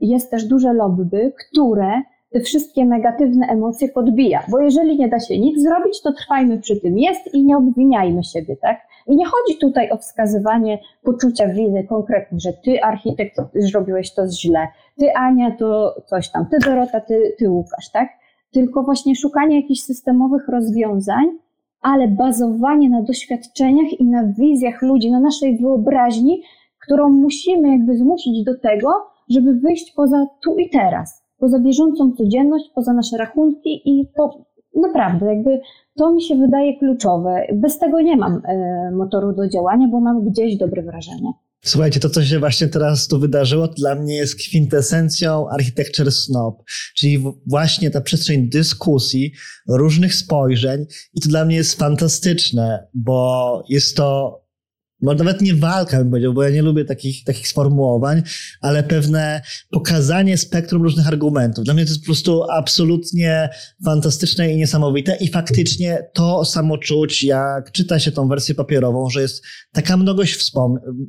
[0.00, 2.02] jest też duże lobby, które
[2.34, 6.80] te wszystkie negatywne emocje podbija, bo jeżeli nie da się nic zrobić, to trwajmy przy
[6.80, 6.98] tym.
[6.98, 8.80] Jest i nie obwiniajmy siebie, tak?
[9.06, 14.68] I nie chodzi tutaj o wskazywanie poczucia winy konkretnie, że ty architekt zrobiłeś to źle,
[14.98, 18.08] ty Ania to coś tam, ty Dorota, ty, ty Łukasz, tak?
[18.54, 21.24] tylko właśnie szukanie jakichś systemowych rozwiązań,
[21.80, 26.42] ale bazowanie na doświadczeniach i na wizjach ludzi, na naszej wyobraźni,
[26.78, 28.90] którą musimy jakby zmusić do tego,
[29.28, 34.44] żeby wyjść poza tu i teraz, poza bieżącą codzienność, poza nasze rachunki i to
[34.82, 35.60] naprawdę jakby
[35.96, 37.46] to mi się wydaje kluczowe.
[37.54, 41.32] Bez tego nie mam e, motoru do działania, bo mam gdzieś dobre wrażenie.
[41.64, 46.62] Słuchajcie, to co się właśnie teraz tu wydarzyło, dla mnie jest kwintesencją architecture snob,
[46.96, 49.32] czyli właśnie ta przestrzeń dyskusji,
[49.68, 54.40] różnych spojrzeń i to dla mnie jest fantastyczne, bo jest to
[55.02, 58.22] może nawet nie walka, bym powiedział, bo ja nie lubię takich, takich sformułowań,
[58.60, 61.64] ale pewne pokazanie spektrum różnych argumentów.
[61.64, 63.48] Dla mnie to jest po prostu absolutnie
[63.84, 69.22] fantastyczne i niesamowite i faktycznie to samo czuć, jak czyta się tą wersję papierową, że
[69.22, 70.34] jest taka mnogość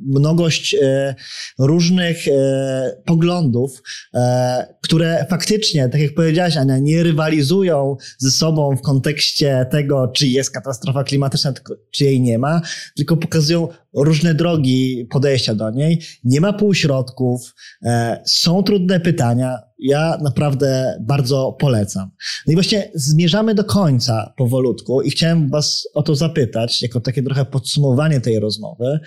[0.06, 1.14] mnogość e,
[1.58, 3.82] różnych e, poglądów,
[4.14, 10.28] e, które faktycznie, tak jak powiedziałaś Ania, nie rywalizują ze sobą w kontekście tego, czy
[10.28, 11.52] jest katastrofa klimatyczna,
[11.90, 12.60] czy jej nie ma,
[12.96, 19.58] tylko pokazują różne drogi podejścia do niej, nie ma półśrodków, e, są trudne pytania.
[19.78, 22.10] Ja naprawdę bardzo polecam.
[22.46, 27.22] No i właśnie zmierzamy do końca powolutku i chciałem Was o to zapytać, jako takie
[27.22, 29.00] trochę podsumowanie tej rozmowy.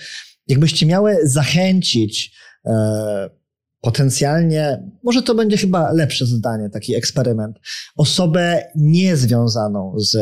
[0.48, 2.36] Jakbyście miały zachęcić
[2.66, 3.39] e,
[3.82, 7.58] potencjalnie, może to będzie chyba lepsze zdanie, taki eksperyment,
[7.96, 10.18] osobę niezwiązaną z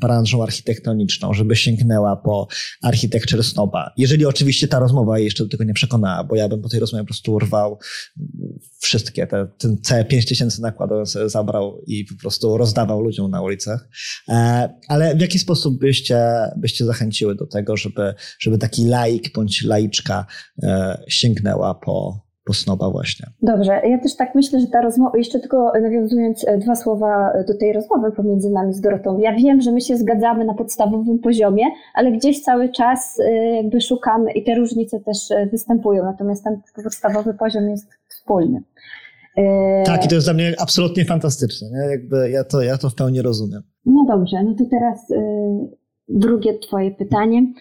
[0.00, 2.48] branżą architektoniczną, żeby sięgnęła po
[2.82, 3.92] architekturę snoba.
[3.96, 6.80] Jeżeli oczywiście ta rozmowa jej jeszcze do tego nie przekonała, bo ja bym po tej
[6.80, 7.78] rozmowie po prostu urwał
[8.78, 13.42] wszystkie, te, ten całe pięć tysięcy nakładów sobie zabrał i po prostu rozdawał ludziom na
[13.42, 13.88] ulicach.
[14.28, 19.64] E, ale w jaki sposób byście, byście zachęciły do tego, żeby, żeby taki laik bądź
[19.64, 20.26] laiczka
[20.62, 23.26] e, sięgnęła po posnoba właśnie.
[23.42, 27.58] Dobrze, ja też tak myślę, że ta rozmowa, jeszcze tylko nawiązując e, dwa słowa do
[27.58, 29.18] tej rozmowy pomiędzy nami z Dorotą.
[29.18, 31.64] Ja wiem, że my się zgadzamy na podstawowym poziomie,
[31.94, 36.60] ale gdzieś cały czas e, jakby szukamy i te różnice też e, występują, natomiast ten
[36.84, 38.62] podstawowy poziom jest wspólny.
[39.84, 41.68] Tak, i to jest dla mnie absolutnie fantastyczne.
[41.70, 41.90] Nie?
[41.90, 43.62] Jakby ja, to, ja to w pełni rozumiem.
[43.86, 45.06] No dobrze, no to teraz
[46.08, 47.52] drugie Twoje pytanie.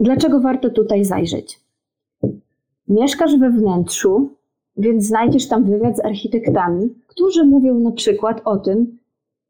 [0.00, 1.63] Dlaczego warto tutaj zajrzeć?
[2.88, 4.36] Mieszkasz we wnętrzu,
[4.76, 8.98] więc znajdziesz tam wywiad z architektami, którzy mówią na przykład o tym,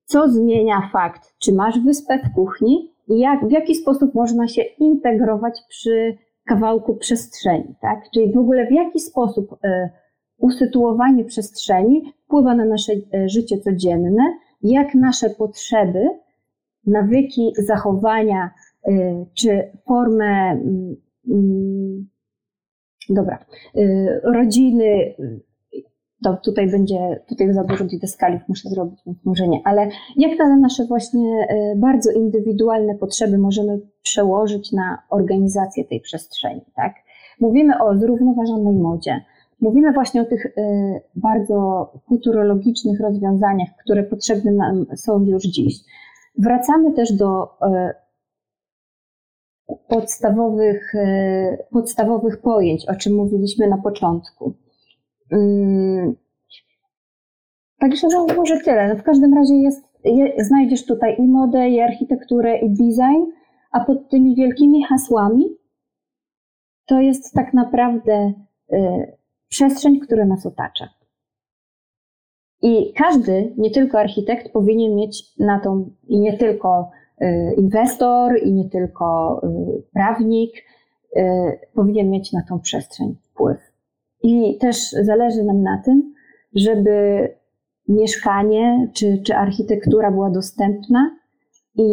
[0.05, 4.63] co zmienia fakt, czy masz wyspę w kuchni i jak, w jaki sposób można się
[4.63, 6.17] integrować przy
[6.47, 8.11] kawałku przestrzeni, tak?
[8.15, 9.91] Czyli w ogóle w jaki sposób y,
[10.39, 14.23] usytuowanie przestrzeni wpływa na nasze y, życie codzienne,
[14.63, 16.09] jak nasze potrzeby,
[16.87, 18.51] nawyki, zachowania
[18.89, 22.05] y, czy formę y,
[23.11, 23.45] dobra,
[23.77, 25.15] y, rodziny,
[26.25, 30.57] to tutaj będzie, tutaj za dużo didaskaliów muszę zrobić, więc może nie, ale jak te
[30.57, 36.95] nasze właśnie y, bardzo indywidualne potrzeby możemy przełożyć na organizację tej przestrzeni, tak?
[37.41, 39.21] Mówimy o zrównoważonej modzie,
[39.61, 40.53] mówimy właśnie o tych y,
[41.17, 45.77] bardzo futurologicznych rozwiązaniach, które potrzebne nam są już dziś.
[46.39, 47.49] Wracamy też do
[49.89, 54.55] podstawowych, e, podstawowych pojęć, o czym mówiliśmy na początku.
[55.33, 56.15] Mm.
[57.79, 58.89] Także no, może tyle.
[58.89, 59.85] No w każdym razie jest,
[60.39, 63.31] znajdziesz tutaj i modę, i architekturę, i design,
[63.73, 65.45] a pod tymi wielkimi hasłami
[66.87, 68.33] to jest tak naprawdę
[68.73, 68.77] y,
[69.49, 70.89] przestrzeń, która nas otacza.
[72.63, 76.91] I każdy, nie tylko architekt, powinien mieć na tą, i nie tylko
[77.57, 80.53] inwestor i nie tylko y, prawnik
[81.17, 81.21] y,
[81.75, 83.59] powinien mieć na tą przestrzeń wpływ.
[84.23, 86.15] I też zależy nam na tym,
[86.55, 87.29] żeby
[87.89, 91.17] mieszkanie czy, czy architektura była dostępna
[91.77, 91.85] i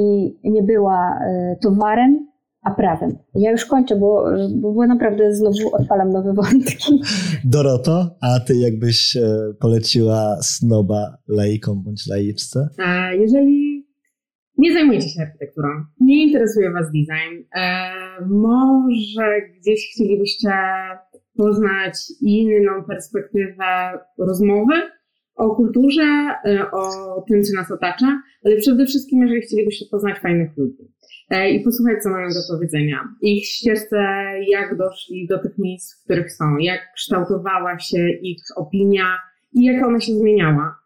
[0.43, 1.19] nie była
[1.61, 2.28] towarem,
[2.61, 3.17] a prawem.
[3.36, 7.01] Ja już kończę, bo, bo naprawdę znowu odpalam nowe wątki.
[7.43, 9.17] Doroto, a ty jakbyś
[9.59, 12.67] poleciła snoba laikom bądź laiczce?
[13.19, 13.61] Jeżeli
[14.62, 15.68] nie zajmujecie się architekturą,
[15.99, 17.91] nie interesuje Was design, e,
[18.30, 20.51] może gdzieś chcielibyście
[21.38, 24.74] poznać inną perspektywę rozmowy
[25.36, 26.86] o kulturze, e, o
[27.28, 30.84] tym, co nas otacza, ale przede wszystkim, jeżeli chcielibyście poznać fajnych ludzi.
[31.30, 33.97] E, i posłuchać, co mają do powiedzenia, ich ścieżce,
[34.47, 39.18] jak doszli do tych miejsc, w których są, jak kształtowała się ich opinia
[39.53, 40.81] i jak ona się zmieniała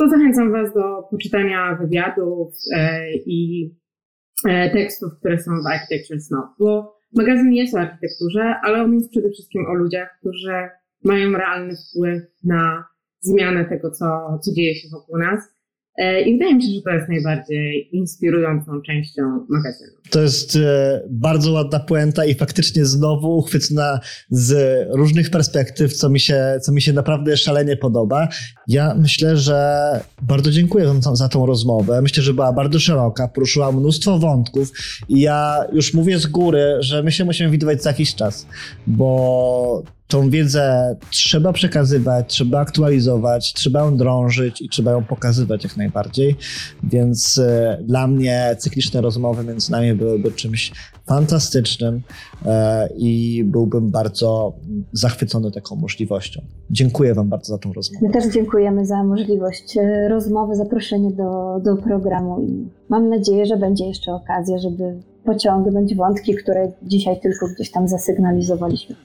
[0.00, 3.70] to zachęcam Was do poczytania wywiadów e, i
[4.48, 9.10] e, tekstów, które są w Architecture Snow, bo magazyn jest o architekturze, ale on jest
[9.10, 10.68] przede wszystkim o ludziach, którzy
[11.04, 12.84] mają realny wpływ na
[13.20, 15.59] zmianę tego, co, co dzieje się wokół nas.
[16.00, 19.90] E, I wydaje mi się, że to jest najbardziej inspirującą częścią magazynu.
[20.10, 26.20] To jest e, bardzo ładna puenta i faktycznie znowu uchwycona z różnych perspektyw, co mi
[26.20, 28.28] się, co mi się naprawdę szalenie podoba.
[28.68, 29.90] Ja myślę, że
[30.22, 32.02] bardzo dziękuję za, tą rozmowę.
[32.02, 34.72] Myślę, że była bardzo szeroka, poruszyła mnóstwo wątków
[35.08, 38.46] i ja już mówię z góry, że my się musimy widywać za jakiś czas,
[38.86, 45.76] bo tą wiedzę trzeba przekazywać, trzeba aktualizować, trzeba ją drążyć i trzeba ją pokazywać jak
[45.76, 46.36] najbardziej.
[46.82, 50.72] Więc e, dla mnie cykliczne rozmowy między nami byłyby czymś
[51.06, 52.02] fantastycznym
[52.46, 54.52] e, i byłbym bardzo
[54.92, 56.42] zachwycony taką możliwością.
[56.70, 58.06] Dziękuję Wam bardzo za tą rozmowę.
[58.06, 63.56] My też dziękujemy za możliwość e, rozmowy, zaproszenie do, do programu i mam nadzieję, że
[63.56, 68.96] będzie jeszcze okazja, żeby pociągnąć wątki, które dzisiaj tylko gdzieś tam zasygnalizowaliśmy.